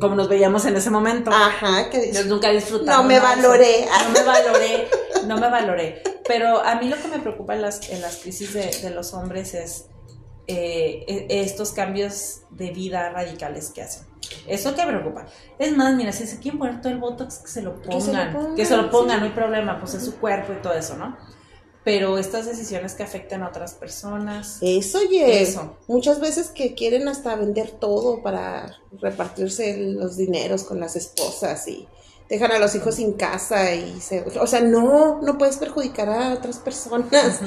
como 0.00 0.14
nos 0.14 0.28
veíamos 0.28 0.64
en 0.66 0.76
ese 0.76 0.90
momento 0.90 1.30
ajá 1.32 1.88
que 1.90 2.12
yo 2.12 2.24
nunca 2.24 2.50
disfrutaba 2.50 3.02
no 3.02 3.08
me 3.08 3.18
valoré 3.18 3.86
no 4.04 4.10
me 4.10 4.22
valoré 4.24 4.88
no 5.26 5.38
me 5.38 5.48
valoré 5.48 6.02
pero 6.28 6.62
a 6.64 6.76
mí 6.76 6.88
lo 6.88 6.96
que 6.96 7.08
me 7.08 7.18
preocupa 7.18 7.56
en 7.56 7.62
las, 7.62 7.88
en 7.90 8.02
las 8.02 8.18
crisis 8.18 8.52
de, 8.52 8.70
de 8.82 8.90
los 8.90 9.14
hombres 9.14 9.54
es 9.54 9.86
eh, 10.46 11.04
e, 11.08 11.40
estos 11.40 11.72
cambios 11.72 12.42
de 12.50 12.70
vida 12.70 13.10
radicales 13.10 13.70
que 13.70 13.82
hacen. 13.82 14.06
Eso 14.46 14.74
que 14.74 14.82
preocupa. 14.82 15.26
Es 15.58 15.76
más, 15.76 15.94
mira, 15.94 16.12
si 16.12 16.26
se 16.26 16.38
quieren 16.38 16.58
poner 16.58 16.80
todo 16.80 16.92
el 16.92 16.98
botox, 16.98 17.38
que 17.38 17.48
se 17.48 17.62
lo 17.62 17.80
pongan. 17.80 18.54
Que 18.54 18.64
se 18.64 18.76
lo 18.76 18.90
pongan, 18.90 19.20
no 19.20 19.26
hay 19.26 19.32
problema, 19.32 19.80
pues 19.80 19.94
es 19.94 20.04
su 20.04 20.16
cuerpo 20.18 20.52
y 20.52 20.62
todo 20.62 20.74
eso, 20.74 20.96
¿no? 20.96 21.16
Pero 21.82 22.18
estas 22.18 22.44
decisiones 22.44 22.94
que 22.94 23.02
afecten 23.02 23.42
a 23.42 23.48
otras 23.48 23.72
personas. 23.72 24.58
Eso, 24.60 24.98
oye. 24.98 25.40
Eso. 25.40 25.78
Muchas 25.86 26.20
veces 26.20 26.48
que 26.48 26.74
quieren 26.74 27.08
hasta 27.08 27.34
vender 27.36 27.70
todo 27.70 28.22
para 28.22 28.76
repartirse 29.00 29.78
los 29.78 30.18
dineros 30.18 30.64
con 30.64 30.80
las 30.80 30.96
esposas 30.96 31.66
y 31.68 31.88
dejan 32.28 32.52
a 32.52 32.58
los 32.58 32.74
hijos 32.74 32.96
sin 32.96 33.14
casa 33.14 33.74
y 33.74 34.00
se, 34.00 34.20
o 34.38 34.46
sea, 34.46 34.60
no, 34.60 35.20
no 35.22 35.38
puedes 35.38 35.56
perjudicar 35.56 36.08
a 36.08 36.34
otras 36.34 36.58
personas. 36.58 37.40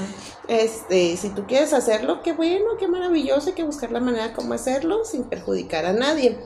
Este, 0.48 1.16
si 1.18 1.30
tú 1.30 1.46
quieres 1.46 1.72
hacerlo, 1.72 2.22
qué 2.24 2.34
bueno, 2.34 2.66
qué 2.80 2.88
maravilloso, 2.88 3.50
hay 3.50 3.56
que 3.56 3.64
buscar 3.64 3.92
la 3.92 4.00
manera 4.00 4.34
como 4.34 4.54
hacerlo 4.54 5.06
sin 5.06 5.24
perjudicar 5.26 5.86
a 5.86 5.94
nadie. 5.94 6.38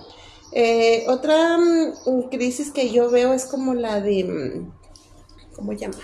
Eh, 0.51 1.05
otra 1.07 1.57
mm, 1.57 2.29
crisis 2.29 2.71
que 2.71 2.91
yo 2.91 3.09
veo 3.09 3.33
es 3.33 3.45
como 3.45 3.73
la 3.73 4.01
de, 4.01 4.23
mm, 4.23 5.55
¿cómo 5.55 5.73
llamarlo? 5.73 6.03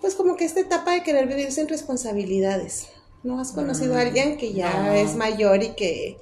Pues 0.00 0.14
como 0.14 0.36
que 0.36 0.44
esta 0.44 0.60
etapa 0.60 0.92
de 0.92 1.02
querer 1.02 1.26
vivir 1.26 1.50
sin 1.50 1.66
responsabilidades. 1.66 2.88
¿No 3.24 3.40
has 3.40 3.50
conocido 3.50 3.94
a 3.94 3.96
mm, 3.96 4.06
alguien 4.06 4.36
que 4.36 4.52
ya 4.52 4.96
es 4.96 5.16
mayor 5.16 5.62
y 5.62 5.74
que 5.74 6.18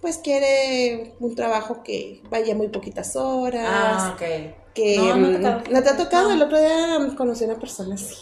pues 0.00 0.18
quiere 0.18 1.14
un 1.20 1.34
trabajo 1.34 1.82
que 1.82 2.22
vaya 2.30 2.54
muy 2.54 2.68
poquitas 2.68 3.16
horas. 3.16 3.66
Ah, 3.66 4.14
ok. 4.14 4.22
Que 4.74 4.96
no, 4.98 5.16
no 5.16 5.82
te, 5.82 5.88
ha 5.88 5.96
tocado. 5.96 6.30
El 6.30 6.42
otro 6.42 6.58
día 6.58 7.14
conocí 7.16 7.44
a 7.44 7.48
una 7.48 7.58
persona 7.58 7.96
así, 7.96 8.14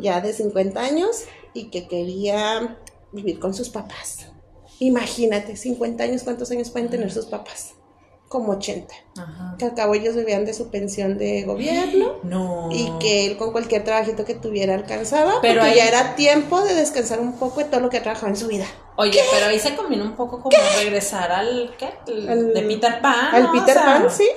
ya 0.00 0.20
de 0.20 0.32
50 0.32 0.80
años 0.80 1.24
y 1.54 1.70
que 1.70 1.88
quería 1.88 2.78
vivir 3.10 3.40
con 3.40 3.52
sus 3.52 3.68
papás. 3.68 4.28
Imagínate, 4.78 5.56
50 5.56 6.04
años, 6.04 6.22
¿cuántos 6.22 6.50
años 6.50 6.70
pueden 6.70 6.88
tener 6.88 7.10
sus 7.10 7.26
papás? 7.26 7.74
Como 8.32 8.52
80. 8.52 8.94
Que 9.58 9.66
al 9.66 9.74
cabo 9.74 9.92
ellos 9.94 10.16
vivían 10.16 10.46
de 10.46 10.54
su 10.54 10.70
pensión 10.70 11.18
de 11.18 11.44
gobierno. 11.44 12.16
No. 12.22 12.68
Y 12.70 12.90
que 12.98 13.26
él 13.26 13.36
con 13.36 13.52
cualquier 13.52 13.84
trabajito 13.84 14.24
que 14.24 14.34
tuviera 14.34 14.74
alcanzaba. 14.74 15.34
Pero 15.42 15.60
porque 15.60 15.76
ya 15.76 15.86
era 15.86 16.14
tiempo 16.14 16.62
de 16.62 16.74
descansar 16.74 17.20
un 17.20 17.34
poco 17.34 17.60
de 17.60 17.66
todo 17.66 17.80
lo 17.80 17.90
que 17.90 17.98
ha 17.98 18.02
trabajado 18.02 18.28
en 18.28 18.36
su 18.36 18.46
vida. 18.46 18.64
Oye, 18.96 19.20
pero 19.30 19.46
ahí 19.46 19.58
se 19.58 19.76
combina 19.76 20.02
un 20.04 20.16
poco 20.16 20.40
como 20.40 20.56
regresar 20.78 21.30
al, 21.30 21.74
¿qué? 21.78 21.90
de 22.06 22.62
Peter 22.62 23.02
Pan. 23.02 23.34
Al 23.34 23.50
Peter 23.50 23.74
Pan, 23.74 24.10
sí. 24.10 24.28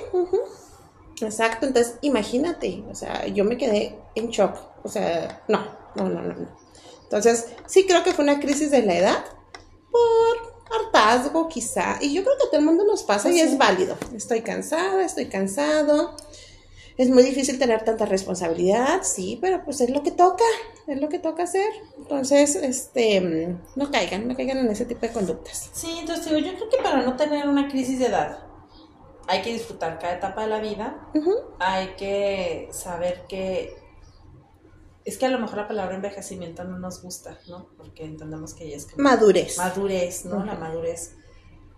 Exacto, 1.22 1.66
entonces 1.66 1.94
imagínate, 2.02 2.84
o 2.90 2.94
sea, 2.94 3.26
yo 3.28 3.44
me 3.44 3.56
quedé 3.56 3.98
en 4.14 4.28
shock. 4.28 4.56
O 4.82 4.88
sea, 4.88 5.42
no, 5.48 5.64
no, 5.94 6.08
no, 6.10 6.22
no. 6.22 6.34
Entonces, 7.04 7.46
sí 7.66 7.86
creo 7.86 8.02
que 8.02 8.12
fue 8.12 8.24
una 8.24 8.40
crisis 8.40 8.70
de 8.70 8.82
la 8.82 8.94
edad 8.94 9.24
por 9.90 10.25
hartazgo 10.70 11.48
quizá, 11.48 11.98
y 12.00 12.12
yo 12.12 12.22
creo 12.22 12.36
que 12.36 12.44
a 12.44 12.50
todo 12.50 12.60
el 12.60 12.66
mundo 12.66 12.84
nos 12.84 13.02
pasa 13.02 13.30
y 13.30 13.40
es 13.40 13.56
válido. 13.56 13.96
Estoy 14.14 14.42
cansada, 14.42 15.04
estoy 15.04 15.26
cansado, 15.26 16.14
es 16.96 17.10
muy 17.10 17.22
difícil 17.22 17.58
tener 17.58 17.84
tanta 17.84 18.06
responsabilidad, 18.06 19.02
sí, 19.02 19.38
pero 19.40 19.62
pues 19.64 19.80
es 19.80 19.90
lo 19.90 20.02
que 20.02 20.10
toca, 20.10 20.44
es 20.86 20.98
lo 21.00 21.08
que 21.08 21.18
toca 21.18 21.42
hacer. 21.42 21.68
Entonces, 21.98 22.56
este, 22.56 23.56
no 23.74 23.90
caigan, 23.90 24.26
no 24.26 24.34
caigan 24.34 24.58
en 24.58 24.70
ese 24.70 24.86
tipo 24.86 25.02
de 25.02 25.12
conductas. 25.12 25.70
Sí, 25.74 25.98
entonces 26.00 26.24
digo, 26.26 26.38
yo 26.38 26.54
creo 26.54 26.70
que 26.70 26.78
para 26.82 27.02
no 27.02 27.16
tener 27.16 27.48
una 27.48 27.68
crisis 27.68 27.98
de 27.98 28.06
edad, 28.06 28.38
hay 29.28 29.42
que 29.42 29.52
disfrutar 29.52 29.98
cada 29.98 30.14
etapa 30.14 30.42
de 30.42 30.48
la 30.48 30.60
vida, 30.60 31.10
hay 31.58 31.88
que 31.96 32.68
saber 32.70 33.24
que 33.28 33.76
es 35.06 35.18
que 35.18 35.26
a 35.26 35.28
lo 35.28 35.38
mejor 35.38 35.58
la 35.58 35.68
palabra 35.68 35.94
envejecimiento 35.94 36.64
no 36.64 36.78
nos 36.80 37.00
gusta, 37.00 37.38
¿no? 37.46 37.68
Porque 37.76 38.04
entendemos 38.04 38.54
que 38.54 38.64
ella 38.64 38.76
es 38.76 38.86
como... 38.86 39.04
Madurez. 39.04 39.56
Madurez, 39.56 40.24
¿no? 40.24 40.44
La 40.44 40.56
madurez, 40.56 41.14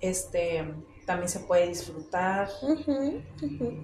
este, 0.01 0.75
también 1.05 1.29
se 1.29 1.41
puede 1.41 1.69
disfrutar, 1.69 2.49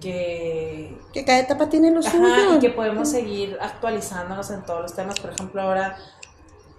que... 0.01 0.97
Que 1.13 1.25
cada 1.25 1.39
etapa 1.39 1.69
tiene 1.69 1.91
lo 1.91 2.01
suyo. 2.01 2.55
y 2.55 2.59
que 2.59 2.71
podemos 2.71 3.07
seguir 3.07 3.55
actualizándonos 3.61 4.49
en 4.49 4.63
todos 4.65 4.81
los 4.81 4.95
temas. 4.95 5.19
Por 5.19 5.31
ejemplo, 5.31 5.61
ahora 5.61 5.95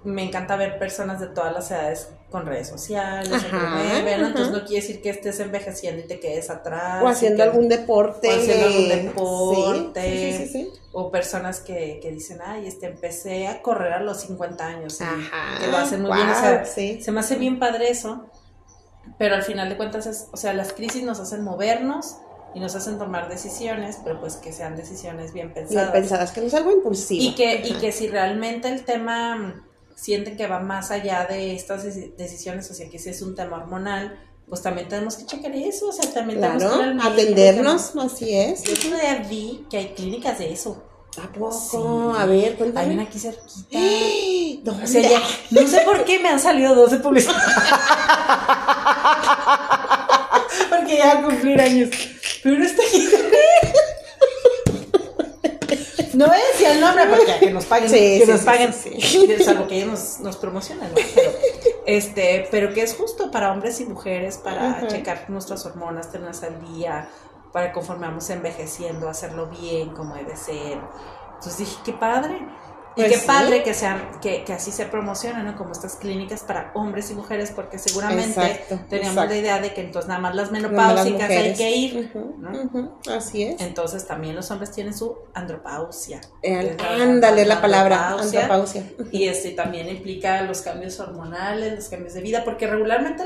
me 0.06 0.22
encanta 0.22 0.54
ver 0.56 0.78
personas 0.78 1.20
de 1.20 1.26
todas 1.26 1.52
las 1.52 1.70
edades 1.70 2.08
con 2.30 2.46
redes 2.46 2.68
sociales, 2.68 3.44
entonces 3.44 4.50
no 4.50 4.64
quiere 4.64 4.86
decir 4.86 5.02
que 5.02 5.10
estés 5.10 5.40
envejeciendo 5.40 6.02
y 6.02 6.06
te 6.06 6.20
quedes 6.20 6.48
atrás. 6.48 7.02
O 7.02 7.08
haciendo 7.08 7.42
algún 7.42 7.68
deporte. 7.68 8.28
O 8.28 8.36
haciendo 8.36 8.66
algún 8.66 8.88
deporte. 8.88 10.70
o 10.92 11.10
personas 11.10 11.60
que, 11.60 11.98
que, 12.00 12.12
dicen, 12.12 12.38
ay, 12.44 12.66
este, 12.66 12.86
empecé 12.86 13.48
a 13.48 13.62
correr 13.62 13.92
a 13.92 14.00
los 14.00 14.20
50 14.20 14.64
años. 14.64 15.00
Ajá. 15.00 15.58
Que 15.60 15.66
lo 15.66 15.76
hacen 15.76 16.02
muy 16.02 16.12
bien. 16.12 16.28
O 16.28 16.34
sea, 16.34 16.64
se 16.64 17.12
me 17.12 17.20
hace 17.20 17.36
bien 17.36 17.58
padre 17.58 17.90
eso. 17.90 18.26
Pero 19.18 19.34
al 19.34 19.42
final 19.42 19.68
de 19.68 19.76
cuentas, 19.76 20.06
es, 20.06 20.28
o 20.32 20.36
sea, 20.36 20.52
las 20.52 20.72
crisis 20.72 21.02
nos 21.02 21.20
hacen 21.20 21.42
movernos 21.42 22.16
y 22.54 22.60
nos 22.60 22.74
hacen 22.74 22.98
tomar 22.98 23.28
decisiones, 23.28 23.98
pero 24.02 24.20
pues 24.20 24.36
que 24.36 24.52
sean 24.52 24.76
decisiones 24.76 25.32
bien 25.32 25.52
pensadas. 25.52 25.92
Bien 25.92 26.02
pensadas, 26.02 26.32
que 26.32 26.40
no 26.40 26.46
es 26.46 26.54
algo 26.54 26.72
impulsivo. 26.72 27.22
Y 27.22 27.34
que, 27.34 27.62
y 27.64 27.74
que 27.74 27.92
si 27.92 28.08
realmente 28.08 28.68
el 28.68 28.84
tema 28.84 29.65
sienten 29.96 30.36
que 30.36 30.46
va 30.46 30.60
más 30.60 30.92
allá 30.92 31.26
de 31.26 31.56
estas 31.56 31.82
decisiones, 32.16 32.70
o 32.70 32.74
sea, 32.74 32.88
que 32.88 33.00
si 33.00 33.08
es 33.08 33.22
un 33.22 33.34
tema 33.34 33.56
hormonal, 33.56 34.16
pues 34.48 34.62
también 34.62 34.86
tenemos 34.88 35.16
que 35.16 35.26
checar 35.26 35.50
eso, 35.56 35.88
o 35.88 35.92
sea, 35.92 36.12
también 36.12 36.40
tenemos 36.40 36.62
que 36.62 37.02
atendernos, 37.02 37.96
así 37.96 38.36
es. 38.36 38.62
Yo 38.62 38.74
todavía 38.76 39.26
vi 39.28 39.66
que 39.68 39.78
hay 39.78 39.88
clínicas 39.94 40.38
de 40.38 40.52
eso. 40.52 40.84
¿A 41.22 41.32
poco? 41.32 42.14
A 42.16 42.26
ver, 42.26 42.56
cuéntame. 42.56 42.88
Hay 42.88 42.92
una 42.92 43.04
aquí 43.04 43.18
cerquita. 43.18 43.50
¿Dónde? 44.62 44.84
O 44.84 44.86
sea, 44.86 45.20
no 45.50 45.66
sé 45.66 45.80
por 45.80 46.04
qué 46.04 46.18
me 46.18 46.28
han 46.28 46.38
salido 46.38 46.74
dos 46.74 46.90
de 46.90 46.98
publicidad. 46.98 47.34
Porque 50.70 50.98
ya 50.98 51.14
va 51.14 51.20
a 51.20 51.22
cumplir 51.22 51.60
años. 51.60 51.88
Pero 52.42 52.62
está 52.62 52.82
aquí. 52.82 53.08
No 56.16 56.26
voy 56.26 56.36
a 56.36 56.52
decir 56.52 56.68
el 56.68 56.80
nombre 56.80 57.04
porque 57.08 57.38
que 57.40 57.50
nos 57.50 57.66
paguen, 57.66 57.90
que 57.90 58.26
nos 58.26 58.40
paguen, 58.40 58.72
salvo 58.72 59.66
que 59.66 59.82
ellos 59.82 60.18
nos, 60.20 60.36
promocionan, 60.36 60.90
pero, 61.14 61.30
este, 61.84 62.48
pero 62.50 62.72
que 62.72 62.82
es 62.82 62.94
justo 62.96 63.30
para 63.30 63.52
hombres 63.52 63.80
y 63.80 63.84
mujeres, 63.84 64.38
para 64.38 64.86
checar 64.86 65.28
nuestras 65.28 65.66
hormonas, 65.66 66.10
tenerlas 66.10 66.42
al 66.42 66.58
día, 66.72 67.08
para 67.52 67.70
conforme 67.72 68.06
vamos 68.06 68.30
envejeciendo, 68.30 69.08
hacerlo 69.10 69.48
bien 69.48 69.90
como 69.90 70.14
debe 70.14 70.36
ser. 70.36 70.78
Entonces 71.34 71.58
dije, 71.58 71.76
qué 71.84 71.92
padre. 71.92 72.38
Y 72.96 73.02
pues 73.02 73.20
qué 73.20 73.26
padre 73.26 73.62
que 73.62 73.74
sean, 73.74 74.20
que, 74.22 74.42
que, 74.42 74.54
así 74.54 74.70
se 74.70 74.86
promocionan, 74.86 75.44
¿no? 75.44 75.54
Como 75.54 75.72
estas 75.72 75.96
clínicas 75.96 76.40
para 76.40 76.72
hombres 76.74 77.10
y 77.10 77.14
mujeres, 77.14 77.52
porque 77.54 77.78
seguramente 77.78 78.64
teníamos 78.88 79.28
la 79.28 79.36
idea 79.36 79.60
de 79.60 79.74
que 79.74 79.82
entonces 79.82 80.08
nada 80.08 80.20
más 80.20 80.34
las 80.34 80.50
menopáusicas 80.50 81.28
hay 81.28 81.54
que 81.54 81.70
ir, 81.70 82.12
¿no? 82.38 82.98
Así 83.14 83.42
es. 83.42 83.60
Entonces 83.60 84.06
también 84.06 84.34
los 84.34 84.50
hombres 84.50 84.70
tienen 84.70 84.94
su 84.94 85.14
andropausia. 85.34 86.22
ándale 86.98 87.44
la, 87.44 87.60
palabra, 87.60 88.16
andropausia. 88.18 88.90
Y 89.12 89.28
este 89.28 89.50
también 89.50 89.90
implica 89.90 90.40
los 90.42 90.62
cambios 90.62 90.98
hormonales, 90.98 91.74
los 91.74 91.88
cambios 91.90 92.14
de 92.14 92.22
vida, 92.22 92.44
porque 92.44 92.66
regularmente 92.66 93.24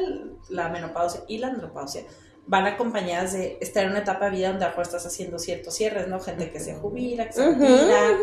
la 0.48 0.68
menopausia 0.68 1.20
y 1.28 1.38
la 1.38 1.46
andropausia 1.46 2.02
van 2.50 2.66
acompañadas 2.66 3.32
de 3.34 3.58
estar 3.60 3.84
en 3.84 3.90
una 3.90 4.00
etapa 4.00 4.24
de 4.24 4.32
vida 4.32 4.48
donde 4.48 4.64
a 4.64 4.74
estás 4.82 5.06
haciendo 5.06 5.38
ciertos 5.38 5.72
cierres, 5.72 6.08
¿no? 6.08 6.18
Gente 6.18 6.50
que 6.50 6.58
se 6.58 6.74
jubila, 6.74 7.28
que 7.28 7.32
se 7.32 7.44
jubila, 7.46 8.18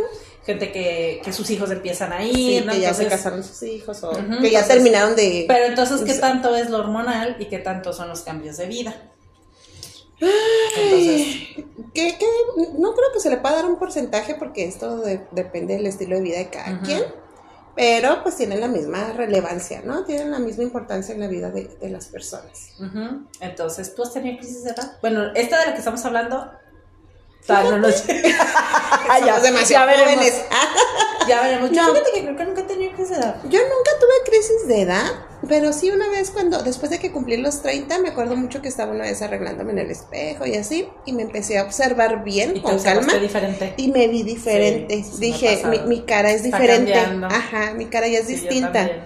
gente 0.46 0.70
que, 0.74 1.22
que, 1.24 1.32
sus 1.32 1.50
hijos 1.50 1.72
empiezan 1.72 2.12
a 2.12 2.22
ir, 2.26 2.66
¿no? 2.66 2.74
Que 2.74 2.82
ya 2.82 2.94
se 2.94 3.08
casaron 3.08 3.42
sus 3.42 3.64
hijos 3.64 4.04
o 4.04 4.12
que 4.42 4.52
ya 4.52 4.68
terminaron 4.68 5.16
de... 5.16 5.46
Pero 5.48 5.68
entonces, 5.68 6.02
¿qué 6.02 6.14
tanto 6.16 6.54
es 6.58 6.70
lo 6.70 6.80
hormonal 6.80 7.38
y 7.40 7.46
qué 7.46 7.60
tanto 7.60 7.94
son 7.94 8.10
los 8.10 8.20
cambios 8.20 8.58
de 8.58 8.66
vida? 8.66 9.02
Entonces, 10.20 11.66
que, 11.94 12.18
no 12.78 12.94
creo 12.96 13.14
que 13.14 13.22
se 13.22 13.30
le 13.30 13.38
pueda 13.38 13.56
dar 13.56 13.66
un 13.66 13.80
porcentaje 13.80 14.36
porque 14.36 14.66
esto 14.66 15.04
depende 15.32 15.76
del 15.76 15.86
estilo 15.86 16.18
de 16.18 16.22
vida 16.22 16.40
de 16.40 16.50
cada 16.50 16.82
quien 16.82 17.02
pero 17.78 18.24
pues 18.24 18.36
tienen 18.36 18.60
la 18.60 18.68
misma 18.68 19.14
relevancia, 19.14 19.84
¿no? 19.86 20.04
Tienen 20.04 20.32
la 20.32 20.40
misma 20.40 20.64
importancia 20.64 21.14
en 21.14 21.22
la 21.22 21.28
vida 21.28 21.52
de, 21.52 21.78
las 21.90 22.08
personas. 22.08 22.74
Entonces, 23.40 23.94
¿tú 23.94 24.02
has 24.02 24.12
tenido 24.14 24.40
crisis 24.40 24.64
de 24.64 24.72
edad? 24.72 24.98
Bueno, 25.00 25.32
esta 25.36 25.60
de 25.60 25.68
la 25.68 25.72
que 25.74 25.78
estamos 25.78 26.04
hablando, 26.04 26.52
no 27.48 27.78
nos... 27.78 28.06
ya, 29.26 29.40
demasiado 29.40 29.90
jóvenes. 29.92 30.34
ya 31.28 31.42
veremos. 31.42 31.72
Yo 31.72 31.82
fíjate 31.82 32.12
que 32.14 32.22
creo 32.22 32.36
que 32.36 32.46
nunca 32.46 32.62
he 32.62 32.64
tenido 32.66 32.92
crisis 32.94 33.10
de 33.10 33.18
edad. 33.18 33.36
Yo 33.44 33.60
nunca 33.60 33.92
tuve 34.00 34.32
crisis 34.32 34.68
de 34.68 34.82
edad, 34.82 35.12
pero 35.48 35.74
sí 35.74 35.92
una 35.92 36.10
vez 36.10 36.32
cuando, 36.32 36.62
después 36.64 36.92
de 36.92 37.00
que 37.00 37.12
cumplí 37.12 37.38
los 37.38 37.62
30, 37.62 38.00
me 38.00 38.10
acuerdo 38.10 38.36
mucho 38.36 38.62
que 38.62 38.68
estaba 38.68 38.92
una 38.92 39.04
vez 39.04 39.22
arreglándome 39.22 39.72
en 39.72 39.80
el 39.80 39.92
espejo 39.92 40.46
y 40.46 40.56
así, 40.56 40.90
y 41.06 41.14
me 41.14 41.24
empecé 41.24 41.58
a 41.58 41.64
observar 41.64 42.24
bien, 42.24 42.62
con 42.62 42.80
calma. 42.80 43.14
Diferente. 43.14 43.74
Y 43.78 43.92
me 43.92 44.08
vi 44.08 44.24
diferente. 44.24 45.04
Dije, 45.20 45.64
mi, 45.86 46.02
cara 46.02 46.32
es 46.32 46.44
diferente. 46.44 46.96
Ajá, 46.96 47.74
mi 47.74 47.86
cara 47.86 48.08
ya 48.08 48.20
es 48.20 48.28
distinta. 48.28 49.06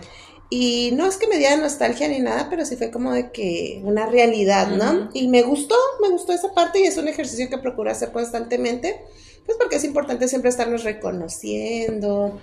Y 0.54 0.92
no 0.96 1.08
es 1.08 1.16
que 1.16 1.28
me 1.28 1.38
diera 1.38 1.56
nostalgia 1.56 2.10
ni 2.10 2.20
nada, 2.20 2.48
pero 2.50 2.66
sí 2.66 2.76
fue 2.76 2.92
como 2.92 3.14
de 3.14 3.32
que 3.32 3.82
una 3.86 4.06
realidad, 4.06 4.68
¿no? 4.68 5.10
Y 5.14 5.30
me 5.30 5.44
gustó, 5.44 5.76
me 6.02 6.10
gustó 6.10 6.34
esa 6.34 6.54
parte 6.54 6.82
y 6.82 6.84
es 6.84 6.98
un 6.98 7.08
ejercicio 7.08 7.50
que 7.50 7.58
procuro 7.58 7.90
hacer 7.90 8.12
constantemente, 8.12 9.00
pues 9.46 9.58
porque 9.58 9.78
es 9.78 9.86
importante 9.86 10.28
siempre 10.28 10.50
estarnos 10.50 10.84
reconociendo, 10.84 12.38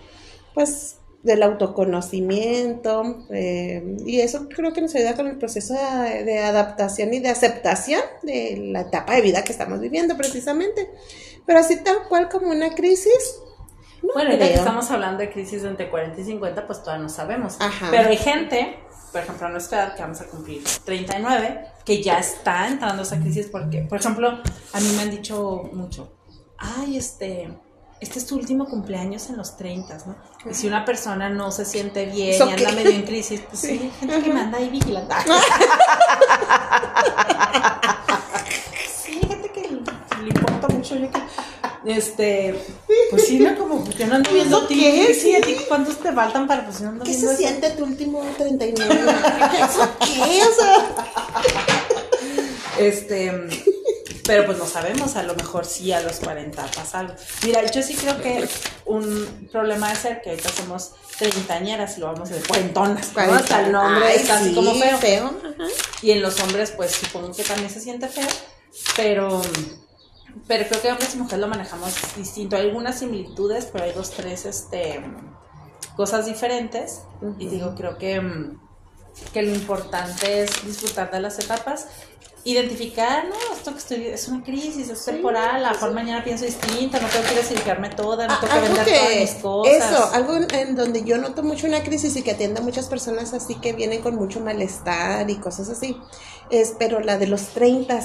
pues 0.55 0.97
del 1.23 1.43
autoconocimiento 1.43 3.27
eh, 3.31 3.97
y 4.07 4.21
eso 4.21 4.49
creo 4.49 4.73
que 4.73 4.81
nos 4.81 4.95
ayuda 4.95 5.15
con 5.15 5.27
el 5.27 5.37
proceso 5.37 5.75
de, 5.75 6.39
adaptación 6.39 7.13
y 7.13 7.19
de 7.19 7.29
aceptación 7.29 8.01
de 8.23 8.57
la 8.73 8.83
etapa 8.83 9.17
de 9.17 9.21
vida 9.21 9.45
que 9.45 9.53
estamos 9.53 9.81
viviendo 9.81 10.17
precisamente. 10.17 10.89
Pero 11.45 11.59
así 11.59 11.77
tal 11.77 12.09
cual 12.09 12.31
como 12.31 12.51
una 12.51 12.75
crisis, 12.75 13.41
bueno, 14.03 14.31
ya 14.33 14.39
que 14.39 14.55
estamos 14.55 14.91
hablando 14.91 15.19
de 15.19 15.31
crisis 15.31 15.63
de 15.63 15.69
entre 15.69 15.91
40 15.91 16.21
y 16.21 16.25
50, 16.25 16.67
pues 16.67 16.83
todavía 16.83 17.03
no 17.03 17.09
sabemos. 17.09 17.59
Pero 17.91 18.09
hay 18.09 18.17
gente, 18.17 18.79
por 19.13 19.21
ejemplo, 19.23 19.47
a 19.47 19.51
nuestra 19.51 19.79
edad, 19.85 19.95
que 19.97 20.03
vamos 20.03 20.21
a 20.21 20.27
cumplir 20.27 20.63
39, 20.85 21.65
que 21.85 22.03
ya 22.03 22.19
está 22.19 22.69
entrando 22.69 23.03
a 23.03 23.05
esa 23.05 23.19
crisis 23.19 23.49
porque, 23.51 23.83
por 23.83 23.99
ejemplo, 23.99 24.31
a 24.73 24.81
mí 24.81 24.93
me 24.97 25.03
han 25.03 25.11
dicho 25.11 25.69
mucho, 25.73 26.13
ay, 26.59 26.97
este, 26.97 27.49
este 28.01 28.19
es 28.19 28.27
tu 28.27 28.37
último 28.37 28.67
cumpleaños 28.67 29.29
en 29.31 29.37
los 29.37 29.57
30, 29.57 29.99
¿no? 30.07 30.17
Y 30.49 30.55
si 30.55 30.69
una 30.69 30.85
persona 30.85 31.29
no 31.29 31.51
se 31.51 31.65
siente 31.65 32.07
bien 32.07 32.37
y 32.37 32.53
anda 32.53 32.73
medio 32.73 32.91
en 32.93 33.03
crisis, 33.03 33.41
pues 33.49 33.61
sí, 33.63 33.81
hay 33.83 33.91
gente 33.99 34.23
que 34.23 34.33
me 34.33 34.41
anda 34.41 34.59
ahí 34.59 34.69
vigilando. 34.71 35.15
sí, 38.89 39.21
gente 39.27 39.51
que 39.51 39.63
le 40.23 40.29
importa 40.29 40.69
mucho. 40.69 40.95
Yo 40.95 41.11
que, 41.11 41.19
este, 41.91 42.55
pues 43.11 43.27
sí, 43.27 43.39
no, 43.39 43.57
como 43.57 43.89
yo 43.91 44.07
no 44.07 44.17
ando 44.17 44.33
viendo 44.33 44.67
ti. 44.67 44.81
¿Qué? 44.81 45.15
Sí, 45.15 45.35
a 45.35 45.41
ti 45.41 45.57
cuántos 45.69 45.99
te 45.99 46.13
faltan 46.13 46.47
para 46.47 46.65
pues 46.65 46.81
no 46.81 46.91
ando 46.91 47.05
¿Qué 47.05 47.15
se 47.15 47.37
siente 47.37 47.71
tu 47.71 47.85
último 47.85 48.23
39? 48.37 48.95
¿Eso 48.95 49.89
qué? 50.01 50.43
O 50.43 50.55
sea. 50.55 50.95
Este, 52.79 53.33
pero 54.29 54.45
pues 54.45 54.59
no 54.59 54.67
sabemos, 54.67 55.17
a 55.17 55.23
lo 55.23 55.35
mejor 55.35 55.65
sí 55.65 55.91
a 55.91 56.01
los 56.01 56.17
40 56.17 56.63
pasa 56.67 57.01
algo. 57.01 57.15
Mira, 57.45 57.65
yo 57.71 57.83
sí 57.83 57.95
creo 57.95 58.21
que 58.21 58.47
un 58.85 59.49
problema 59.51 59.89
de 59.89 59.97
ser 59.97 60.21
que 60.21 60.31
ahorita 60.31 60.51
somos 60.51 60.93
treintañeras 61.19 61.97
y 61.97 62.01
lo 62.01 62.07
vamos 62.09 62.31
a 62.31 62.35
decir 62.35 62.47
cuarentonas, 62.47 63.13
¿no? 63.17 63.35
Hasta 63.35 63.65
el 63.65 63.73
nombre 63.73 64.15
está 64.15 64.39
así 64.39 64.55
como 64.55 64.75
feo. 64.75 64.99
feo. 64.99 65.41
Y 66.03 66.11
en 66.11 66.21
los 66.21 66.39
hombres, 66.41 66.73
pues 66.77 66.93
supongo 66.93 67.33
que 67.33 67.43
también 67.43 67.71
se 67.71 67.81
siente 67.81 68.07
feo, 68.07 68.29
pero 68.97 69.41
pero 70.47 70.67
creo 70.69 70.83
que 70.83 70.91
hombres 70.91 71.15
y 71.15 71.19
mujeres 71.19 71.41
lo 71.41 71.49
manejamos 71.49 71.95
distinto. 72.17 72.57
Hay 72.57 72.69
algunas 72.69 72.99
similitudes, 72.99 73.67
pero 73.67 73.85
hay 73.85 73.93
dos, 73.93 74.11
tres 74.11 74.45
este, 74.47 75.03
cosas 75.97 76.27
diferentes. 76.27 77.03
Y 77.39 77.49
digo, 77.49 77.75
creo 77.75 77.99
que, 77.99 78.21
mm, 78.21 78.61
que 79.33 79.43
lo 79.43 79.55
importante 79.55 80.43
es 80.43 80.65
disfrutar 80.65 81.11
de 81.11 81.21
las 81.21 81.39
etapas 81.39 81.87
identificar, 82.45 83.27
no, 83.27 83.35
esto 83.55 83.73
que 83.73 83.79
estoy, 83.79 84.07
es 84.07 84.29
una 84.29 84.43
crisis, 84.43 84.89
es 84.89 85.05
temporal, 85.05 85.65
a 85.65 85.69
lo 85.69 85.75
mejor 85.75 85.93
mañana 85.93 86.25
pienso 86.25 86.45
distinta, 86.45 86.99
no 87.01 87.09
tengo 87.09 87.27
que 87.29 87.35
resignarme 87.35 87.91
toda, 87.91 88.27
no 88.27 88.39
tengo 88.39 88.55
que 88.55 88.61
vender 88.61 88.85
todas 88.87 89.17
mis 89.17 89.35
cosas. 89.43 89.93
Eso, 89.93 90.11
algo 90.15 90.37
en 90.51 90.75
donde 90.75 91.05
yo 91.05 91.19
noto 91.19 91.43
mucho 91.43 91.67
una 91.67 91.83
crisis 91.83 92.17
y 92.17 92.23
que 92.23 92.31
atiendo 92.31 92.61
a 92.61 92.65
muchas 92.65 92.87
personas 92.87 93.35
así 93.35 93.57
que 93.57 93.73
vienen 93.73 94.01
con 94.01 94.15
mucho 94.15 94.41
malestar 94.41 95.29
y 95.29 95.37
cosas 95.37 95.69
así, 95.69 96.01
es 96.51 96.75
pero 96.79 97.01
la 97.01 97.19
de 97.19 97.27
los 97.27 97.49
30 97.49 98.01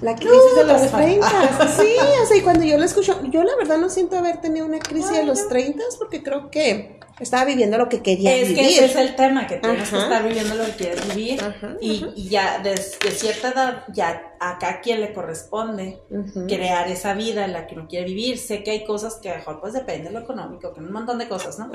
la 0.00 0.14
crisis 0.14 0.56
de 0.56 0.64
los 0.64 0.90
30. 0.90 1.68
Sí, 1.76 1.96
o 2.22 2.26
sea, 2.26 2.36
y 2.36 2.40
cuando 2.40 2.64
yo 2.64 2.78
la 2.78 2.84
escucho, 2.84 3.20
yo 3.24 3.42
la 3.42 3.56
verdad 3.56 3.78
no 3.78 3.88
siento 3.88 4.18
haber 4.18 4.40
tenido 4.40 4.66
una 4.66 4.78
crisis 4.78 5.12
de 5.12 5.24
los 5.24 5.48
30 5.48 5.82
porque 5.98 6.22
creo 6.22 6.50
que 6.50 7.00
estaba 7.20 7.44
viviendo 7.44 7.78
lo 7.78 7.88
que 7.88 8.02
quería 8.02 8.34
vivir. 8.34 8.50
Es 8.50 8.54
que 8.54 8.74
ese 8.74 8.84
es 8.86 8.96
el 8.96 9.16
tema, 9.16 9.46
que 9.46 9.56
tienes 9.56 9.88
que 9.88 9.96
estar 9.96 10.26
viviendo 10.26 10.54
lo 10.54 10.64
que 10.64 10.72
quieres 10.72 11.14
vivir. 11.14 11.40
y, 11.80 12.28
ya 12.28 12.58
desde 12.58 13.10
cierta 13.10 13.50
edad, 13.50 13.84
ya 13.92 14.34
acá 14.40 14.68
a 14.70 14.80
quien 14.80 15.00
le 15.00 15.12
corresponde 15.12 16.00
crear 16.48 16.88
esa 16.88 17.14
vida 17.14 17.44
en 17.44 17.52
la 17.52 17.66
que 17.66 17.74
uno 17.74 17.86
quiere 17.88 18.06
vivir. 18.06 18.38
Sé 18.38 18.62
que 18.62 18.72
hay 18.72 18.84
cosas 18.84 19.16
que 19.16 19.30
mejor 19.30 19.60
pues 19.60 19.72
depende 19.72 20.08
de 20.08 20.10
lo 20.10 20.20
económico, 20.20 20.72
que 20.72 20.80
un 20.80 20.92
montón 20.92 21.18
de 21.18 21.28
cosas, 21.28 21.58
¿no? 21.58 21.70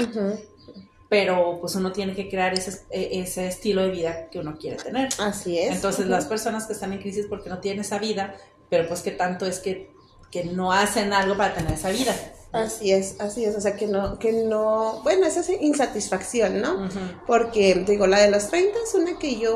Pero 1.09 1.57
pues 1.59 1.75
uno 1.75 1.91
tiene 1.91 2.13
que 2.15 2.29
crear 2.29 2.53
ese, 2.53 2.83
e, 2.91 3.19
ese 3.19 3.47
estilo 3.47 3.81
de 3.81 3.89
vida 3.89 4.29
que 4.29 4.39
uno 4.39 4.57
quiere 4.57 4.77
tener. 4.77 5.09
Así 5.19 5.57
es. 5.57 5.75
Entonces 5.75 6.07
las 6.07 6.25
personas 6.25 6.67
que 6.67 6.73
están 6.73 6.93
en 6.93 6.99
crisis 6.99 7.25
porque 7.27 7.49
no 7.49 7.59
tienen 7.59 7.81
esa 7.81 7.97
vida, 7.97 8.35
pero 8.69 8.87
pues 8.87 9.01
que 9.01 9.11
tanto 9.11 9.45
es 9.45 9.59
que, 9.59 9.91
que 10.31 10.45
no 10.45 10.71
hacen 10.71 11.11
algo 11.11 11.35
para 11.35 11.55
tener 11.55 11.73
esa 11.73 11.89
vida. 11.89 12.15
Así 12.51 12.91
es, 12.91 13.19
así 13.19 13.45
es, 13.45 13.55
o 13.55 13.61
sea 13.61 13.75
que 13.75 13.85
no, 13.85 14.17
que 14.17 14.31
no, 14.31 15.01
bueno, 15.03 15.27
esa 15.27 15.41
es 15.41 15.49
insatisfacción, 15.61 16.61
¿no? 16.61 16.89
Porque, 17.27 17.75
digo, 17.87 18.07
la 18.07 18.19
de 18.21 18.31
los 18.31 18.47
30 18.47 18.75
es 18.87 18.95
una 18.95 19.19
que 19.19 19.37
yo 19.37 19.55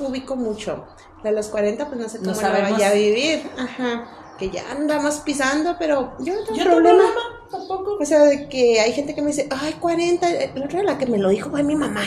ubico 0.00 0.36
mucho, 0.36 0.86
la 1.22 1.30
de 1.30 1.36
los 1.36 1.48
40 1.48 1.86
pues 1.88 2.00
no 2.00 2.08
sé 2.08 2.18
cómo 2.18 2.32
no 2.32 2.40
la 2.40 2.70
vaya 2.70 2.88
a 2.88 2.92
vivir, 2.94 3.42
ajá, 3.58 4.08
que 4.40 4.50
ya 4.50 4.68
andamos 4.72 5.18
pisando, 5.18 5.76
pero 5.78 6.14
yo 6.18 6.34
no 6.34 6.44
tengo 6.44 6.64
problema. 6.64 7.04
tampoco. 7.50 7.98
O 8.00 8.04
sea, 8.04 8.24
de 8.24 8.48
que 8.48 8.80
hay 8.80 8.92
gente 8.92 9.14
que 9.14 9.20
me 9.20 9.28
dice, 9.28 9.46
ay, 9.50 9.74
40, 9.74 10.28
la 10.54 10.64
otra 10.64 10.82
la 10.82 10.98
que 10.98 11.06
me 11.06 11.18
lo 11.18 11.28
dijo 11.28 11.50
fue 11.50 11.62
mi 11.62 11.76
mamá, 11.76 12.02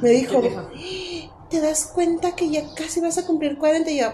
me 0.00 0.10
dijo, 0.10 0.40
¿te 1.50 1.60
das 1.60 1.90
cuenta 1.92 2.36
que 2.36 2.48
ya 2.48 2.62
casi 2.74 3.00
vas 3.00 3.18
a 3.18 3.26
cumplir 3.26 3.58
40? 3.58 3.90
Y 3.90 4.00
yo, 4.00 4.12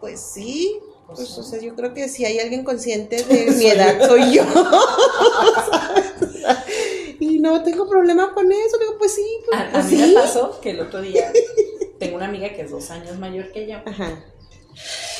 pues 0.00 0.20
sí, 0.20 0.78
pues, 1.08 1.36
o 1.36 1.42
sea, 1.42 1.60
yo 1.60 1.74
creo 1.74 1.92
que 1.94 2.08
si 2.08 2.24
hay 2.24 2.38
alguien 2.38 2.64
consciente 2.64 3.22
de 3.24 3.50
mi 3.50 3.66
edad, 3.66 4.06
soy 4.06 4.34
yo. 4.34 4.44
y 7.20 7.38
no 7.40 7.62
tengo 7.62 7.88
problema 7.88 8.32
con 8.32 8.50
eso. 8.50 8.78
Digo, 8.78 8.96
pues 8.98 9.14
sí. 9.14 9.26
Pues, 9.46 9.60
a, 9.60 9.72
pues 9.72 9.86
mí 9.86 9.98
me 9.98 10.12
pasó 10.14 10.60
que 10.60 10.70
el 10.70 10.80
otro 10.80 11.00
día 11.00 11.30
tengo 11.98 12.16
una 12.16 12.26
amiga 12.26 12.52
que 12.54 12.62
es 12.62 12.70
dos 12.70 12.90
años 12.90 13.18
mayor 13.18 13.52
que 13.52 13.68
yo. 13.68 13.78
Ajá. 13.84 14.24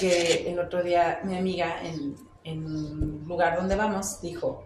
Que 0.00 0.50
el 0.50 0.58
otro 0.58 0.82
día 0.82 1.20
mi 1.24 1.36
amiga 1.36 1.82
en, 1.82 2.16
en 2.44 2.64
un 2.64 3.24
lugar 3.26 3.56
donde 3.56 3.76
vamos 3.76 4.20
dijo, 4.20 4.64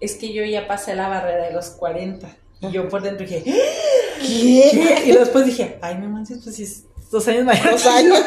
es 0.00 0.14
que 0.16 0.32
yo 0.32 0.44
ya 0.44 0.66
pasé 0.66 0.94
la 0.94 1.08
barrera 1.08 1.46
de 1.46 1.52
los 1.52 1.70
40. 1.70 2.36
Y 2.62 2.70
yo 2.70 2.88
por 2.88 3.02
dentro 3.02 3.26
dije, 3.26 3.42
¿qué? 3.42 3.60
Y 4.22 5.12
después 5.12 5.46
dije, 5.46 5.78
ay, 5.82 5.96
no 5.98 6.08
manches, 6.08 6.40
pues 6.42 6.56
si 6.56 6.64
es 6.64 6.84
dos 7.10 7.26
años 7.28 7.44
mayor. 7.44 7.70
Dos 7.72 7.86
años. 7.86 8.18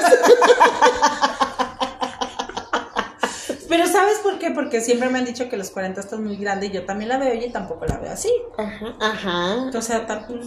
Pero 3.70 3.88
¿sabes 3.88 4.20
por 4.20 4.38
qué? 4.38 4.52
Porque 4.52 4.82
siempre 4.82 5.10
me 5.10 5.18
han 5.18 5.26
dicho 5.26 5.50
que 5.50 5.58
los 5.58 5.72
40 5.72 6.00
están 6.00 6.24
muy 6.24 6.36
grandes 6.38 6.70
y 6.70 6.74
yo 6.74 6.86
también 6.86 7.10
la 7.10 7.18
veo 7.18 7.34
y 7.34 7.50
tampoco 7.52 7.86
la 7.86 7.98
veo 7.98 8.12
así. 8.12 8.32
Ajá, 8.58 8.96
ajá. 9.00 9.64
Entonces, 9.66 9.96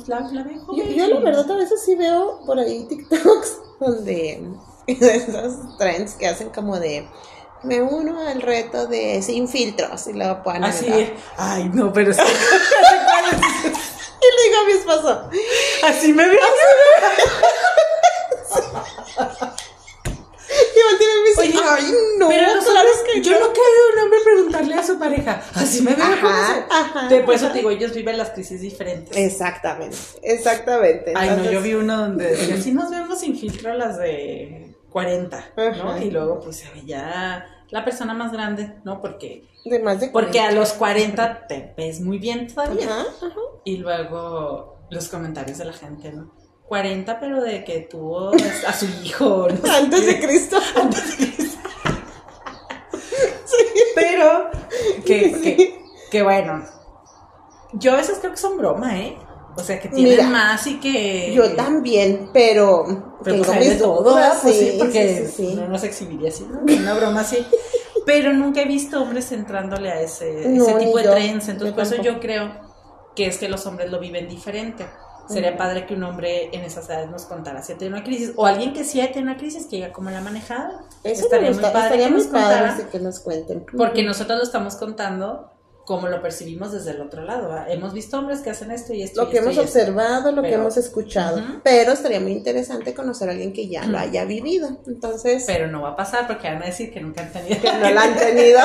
la, 0.06 0.20
la 0.20 0.42
veo 0.44 0.64
Yo, 0.76 0.84
yo, 0.84 1.08
la 1.08 1.20
verdad 1.20 1.50
a 1.50 1.56
veces 1.56 1.82
sí 1.84 1.96
veo 1.96 2.40
por 2.46 2.58
ahí 2.60 2.86
TikToks 2.88 3.58
donde 3.80 4.48
esos 5.00 5.76
trends 5.78 6.14
que 6.14 6.26
hacen 6.26 6.50
como 6.50 6.78
de 6.78 7.08
me 7.62 7.80
uno 7.82 8.26
al 8.26 8.42
reto 8.42 8.86
de 8.86 9.22
sin 9.22 9.48
filtros 9.48 10.06
y 10.06 10.12
luego 10.12 10.42
puedan 10.42 10.64
Así 10.64 10.86
es. 10.88 11.10
Ay, 11.36 11.70
no, 11.72 11.90
pero 11.92 12.12
sí. 12.12 12.20
y 12.20 12.24
le 12.24 12.30
digo 14.44 14.60
a 14.60 14.64
mi 14.66 14.72
esposo. 14.72 15.30
Así 15.84 16.12
me 16.12 16.28
veo. 16.28 16.40
Oye, 21.38 21.54
ay, 21.68 21.92
no, 22.18 22.28
pero 22.28 22.46
claro 22.64 22.88
que 23.12 23.20
yo 23.20 23.32
no 23.32 23.52
quiero 23.52 23.92
un 23.92 23.98
hombre 24.00 24.18
preguntarle 24.24 24.74
a 24.74 24.82
su 24.82 24.98
pareja, 24.98 25.42
así 25.54 25.82
me 25.82 25.94
veo. 25.94 26.02
Ajá, 26.04 26.66
ajá, 26.70 27.08
Después 27.08 27.42
te 27.42 27.52
digo, 27.52 27.70
ellos 27.70 27.92
viven 27.92 28.16
las 28.16 28.30
crisis 28.30 28.62
diferentes. 28.62 29.14
Exactamente, 29.14 29.98
exactamente. 30.22 31.12
Ay, 31.14 31.28
no, 31.36 31.50
yo 31.50 31.60
vi 31.60 31.74
uno 31.74 31.98
donde 31.98 32.30
decía, 32.30 32.58
sí 32.60 32.72
nos 32.72 32.90
vemos 32.90 33.20
sin 33.20 33.38
filtro 33.38 33.74
las 33.74 33.98
de 33.98 34.65
40, 34.96 35.50
¿no? 35.76 35.98
Y 35.98 36.10
luego 36.10 36.40
pues 36.40 36.64
veía 36.72 37.44
la 37.68 37.84
persona 37.84 38.14
más 38.14 38.32
grande, 38.32 38.76
¿no? 38.82 39.02
Porque 39.02 39.46
de 39.66 39.78
más 39.80 40.00
de 40.00 40.10
40. 40.10 40.12
porque 40.12 40.40
a 40.40 40.52
los 40.52 40.72
40 40.72 41.46
te 41.46 41.74
ves 41.76 42.00
muy 42.00 42.18
bien 42.18 42.46
todavía. 42.46 42.86
Ajá, 42.86 43.26
ajá. 43.26 43.40
Y 43.64 43.76
luego 43.76 44.78
los 44.88 45.08
comentarios 45.08 45.58
de 45.58 45.66
la 45.66 45.74
gente, 45.74 46.14
¿no? 46.14 46.32
40, 46.68 47.20
pero 47.20 47.42
de 47.42 47.62
que 47.62 47.80
tuvo 47.80 48.30
a 48.30 48.72
su 48.72 48.86
hijo. 49.04 49.48
Antes 49.70 50.06
de 50.06 50.18
Cristo. 50.18 50.56
Antes 50.80 51.10
de 51.10 51.26
Cristo. 51.26 51.58
Pero, 53.94 54.50
que, 55.04 55.78
que, 56.10 56.22
bueno. 56.22 56.64
Yo 57.74 57.92
a 57.92 57.96
veces 57.96 58.18
creo 58.18 58.32
que 58.32 58.38
son 58.38 58.56
broma, 58.56 58.98
¿eh? 58.98 59.18
O 59.56 59.62
sea, 59.62 59.80
que 59.80 59.88
tienen 59.88 60.30
más 60.30 60.66
y 60.66 60.78
que. 60.78 61.32
Yo 61.34 61.54
también, 61.54 62.30
pero. 62.32 62.84
Pero 63.24 63.42
tengo 63.42 63.54
pues 63.54 63.78
todo, 63.78 64.18
pues 64.42 64.56
sí, 64.56 64.74
porque 64.78 65.28
no 65.56 65.68
nos 65.68 65.82
exhibiría 65.82 66.28
así, 66.28 66.46
¿no? 66.48 66.60
Una 66.60 66.94
broma 66.94 67.22
así. 67.22 67.44
Pero 68.04 68.32
nunca 68.32 68.60
he 68.60 68.66
visto 68.66 69.02
hombres 69.02 69.32
entrándole 69.32 69.90
a 69.90 70.00
ese, 70.00 70.54
ese 70.54 70.74
tipo 70.74 70.98
de 70.98 71.04
trends. 71.04 71.48
Entonces, 71.48 71.74
por 71.74 71.82
eso 71.82 72.02
yo 72.02 72.20
creo 72.20 72.52
que 73.16 73.26
es 73.26 73.38
que 73.38 73.48
los 73.48 73.66
hombres 73.66 73.90
lo 73.90 73.98
viven 73.98 74.28
diferente. 74.28 74.86
Sería 75.28 75.56
padre 75.56 75.86
que 75.86 75.94
un 75.94 76.04
hombre 76.04 76.50
en 76.52 76.62
esas 76.62 76.88
edades 76.88 77.10
nos 77.10 77.24
contara 77.24 77.60
si 77.60 77.72
ha 77.72 77.76
tenido 77.76 77.96
una 77.96 78.04
crisis 78.04 78.32
o 78.36 78.46
alguien 78.46 78.72
que 78.72 78.84
sí 78.84 79.00
ha 79.00 79.08
tenido 79.08 79.32
una 79.32 79.36
crisis 79.36 79.66
que 79.66 79.76
diga 79.76 79.92
cómo 79.92 80.10
la 80.10 80.18
ha 80.18 80.20
manejado. 80.20 80.82
Eso 81.02 81.24
estaría 81.24 81.50
muy 81.50 81.60
padre, 81.60 81.98
que, 81.98 82.10
nos 82.10 82.26
padre 82.26 82.86
que 82.92 83.00
nos 83.00 83.18
cuenten. 83.18 83.66
Porque 83.76 84.04
nosotros 84.04 84.38
lo 84.38 84.44
estamos 84.44 84.76
contando 84.76 85.55
como 85.86 86.08
lo 86.08 86.20
percibimos 86.20 86.72
desde 86.72 86.90
el 86.90 87.00
otro 87.00 87.22
lado. 87.22 87.56
Hemos 87.68 87.94
visto 87.94 88.18
hombres 88.18 88.40
que 88.40 88.50
hacen 88.50 88.72
esto 88.72 88.92
y 88.92 89.02
esto. 89.02 89.22
Lo 89.22 89.30
que 89.30 89.38
hemos 89.38 89.56
observado, 89.56 90.32
lo 90.32 90.42
que 90.42 90.52
hemos 90.52 90.76
escuchado. 90.76 91.40
Pero 91.62 91.92
estaría 91.92 92.18
muy 92.18 92.32
interesante 92.32 92.92
conocer 92.92 93.28
a 93.28 93.32
alguien 93.32 93.52
que 93.52 93.68
ya 93.68 93.86
lo 93.86 93.96
haya 93.96 94.24
vivido. 94.24 94.80
Entonces. 94.86 95.44
Pero 95.46 95.68
no 95.68 95.82
va 95.82 95.90
a 95.90 95.96
pasar 95.96 96.26
porque 96.26 96.48
van 96.48 96.60
a 96.60 96.66
decir 96.66 96.92
que 96.92 97.00
nunca 97.00 97.22
han 97.22 97.32
tenido. 97.32 97.60
Que 97.62 97.72
no 97.72 97.90
la 97.90 98.02
han 98.02 98.16
tenido. 98.16 98.58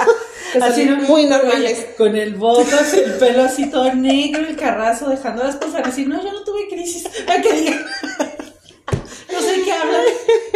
así 0.60 0.84
muy 0.84 1.24
normales. 1.24 1.86
Con 1.96 2.14
el 2.14 2.34
botas, 2.34 2.92
el 2.92 3.12
pelo 3.12 3.44
así 3.44 3.70
todo 3.70 3.94
negro, 3.94 4.46
el 4.46 4.56
carrazo, 4.56 5.08
dejando 5.08 5.44
las 5.44 5.56
cosas 5.56 5.82
así. 5.86 6.04
No, 6.04 6.22
yo 6.22 6.30
no 6.30 6.44
tuve 6.44 6.68
crisis. 6.68 7.06
¿A 7.28 7.40
qué 7.40 7.52
diga? 7.54 7.80
No 9.32 9.40
sé 9.40 9.62
qué 9.64 9.72
hablan. 9.72 10.04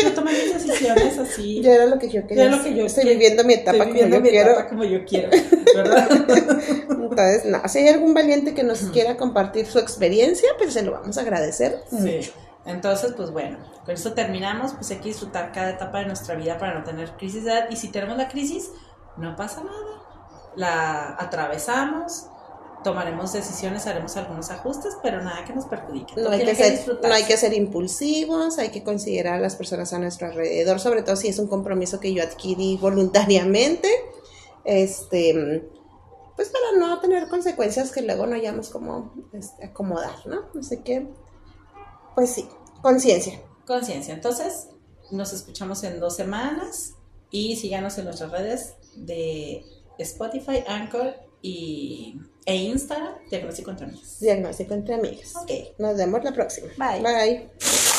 Yo 0.02 0.12
tomé 0.12 0.32
mis 0.32 0.54
decisiones 0.54 1.18
así. 1.18 1.62
Ya 1.62 1.74
era 1.74 1.86
lo 1.86 1.98
que 1.98 2.08
yo 2.08 2.26
quería. 2.26 2.44
Ya 2.44 2.56
lo 2.56 2.62
que 2.62 2.74
yo 2.74 2.86
Estoy 2.86 3.04
viviendo 3.04 3.44
mi 3.44 3.54
etapa 3.54 3.84
como 3.86 3.94
yo 3.94 4.22
quiero. 4.22 4.68
como 4.68 4.84
yo 4.84 5.04
quiero, 5.04 5.30
¿verdad? 5.74 6.08
Entonces, 6.90 7.44
no, 7.44 7.68
si 7.68 7.78
hay 7.78 7.88
algún 7.88 8.14
valiente 8.14 8.54
que 8.54 8.62
nos 8.62 8.80
quiera 8.84 9.16
compartir 9.16 9.66
su 9.66 9.78
experiencia, 9.78 10.48
pues 10.58 10.72
se 10.72 10.82
lo 10.82 10.92
vamos 10.92 11.18
a 11.18 11.20
agradecer 11.20 11.82
sí. 11.90 12.30
Entonces, 12.64 13.12
pues 13.16 13.30
bueno, 13.30 13.58
con 13.84 13.94
esto 13.94 14.12
terminamos. 14.12 14.72
Pues 14.74 14.90
hay 14.90 14.98
que 14.98 15.08
disfrutar 15.08 15.52
cada 15.52 15.70
etapa 15.70 15.98
de 15.98 16.06
nuestra 16.06 16.34
vida 16.34 16.58
para 16.58 16.78
no 16.78 16.84
tener 16.84 17.10
crisis 17.16 17.44
de 17.44 17.52
edad. 17.52 17.70
Y 17.70 17.76
si 17.76 17.88
tenemos 17.88 18.16
la 18.16 18.28
crisis, 18.28 18.70
no 19.16 19.34
pasa 19.36 19.62
nada. 19.64 20.02
La 20.54 21.16
atravesamos, 21.18 22.26
tomaremos 22.82 23.32
decisiones, 23.32 23.86
haremos 23.86 24.16
algunos 24.16 24.50
ajustes, 24.50 24.96
pero 25.02 25.22
nada 25.22 25.44
que 25.44 25.52
nos 25.52 25.66
perjudique. 25.66 26.14
No 26.20 26.30
hay 26.30 26.44
que, 26.44 26.54
ser, 26.54 26.98
no 27.02 27.14
hay 27.14 27.24
que 27.24 27.36
ser 27.36 27.52
impulsivos, 27.52 28.58
hay 28.58 28.70
que 28.70 28.82
considerar 28.82 29.34
a 29.34 29.40
las 29.40 29.56
personas 29.56 29.92
a 29.92 29.98
nuestro 29.98 30.28
alrededor, 30.28 30.80
sobre 30.80 31.02
todo 31.02 31.16
si 31.16 31.28
es 31.28 31.38
un 31.38 31.46
compromiso 31.46 32.00
que 32.00 32.12
yo 32.12 32.22
adquirí 32.22 32.76
voluntariamente, 32.76 33.88
este, 34.64 35.68
pues 36.36 36.48
para 36.48 36.78
no 36.78 37.00
tener 37.00 37.28
consecuencias 37.28 37.90
que 37.92 38.02
luego 38.02 38.26
no 38.26 38.34
hayamos 38.36 38.70
como 38.70 39.12
este, 39.32 39.66
acomodar, 39.66 40.26
¿no? 40.26 40.48
Así 40.58 40.78
que, 40.78 41.08
pues 42.14 42.30
sí, 42.30 42.48
conciencia. 42.80 43.40
Conciencia. 43.66 44.14
Entonces, 44.14 44.68
nos 45.10 45.32
escuchamos 45.32 45.82
en 45.84 46.00
dos 46.00 46.16
semanas 46.16 46.94
y 47.30 47.56
síganos 47.56 47.96
en 47.98 48.06
nuestras 48.06 48.30
redes 48.30 48.74
de 48.96 49.64
Spotify, 49.98 50.64
Anchor 50.66 51.14
y, 51.42 52.18
e 52.46 52.54
Instagram, 52.56 53.14
Diagnóstico 53.30 53.70
entre 53.70 53.86
Amigas. 53.86 54.20
Diagnóstico 54.20 54.74
entre 54.74 54.94
Amigas. 54.94 55.36
Ok. 55.36 55.50
Nos 55.78 55.96
vemos 55.96 56.24
la 56.24 56.32
próxima. 56.32 56.68
Bye. 56.78 57.02
Bye. 57.02 57.91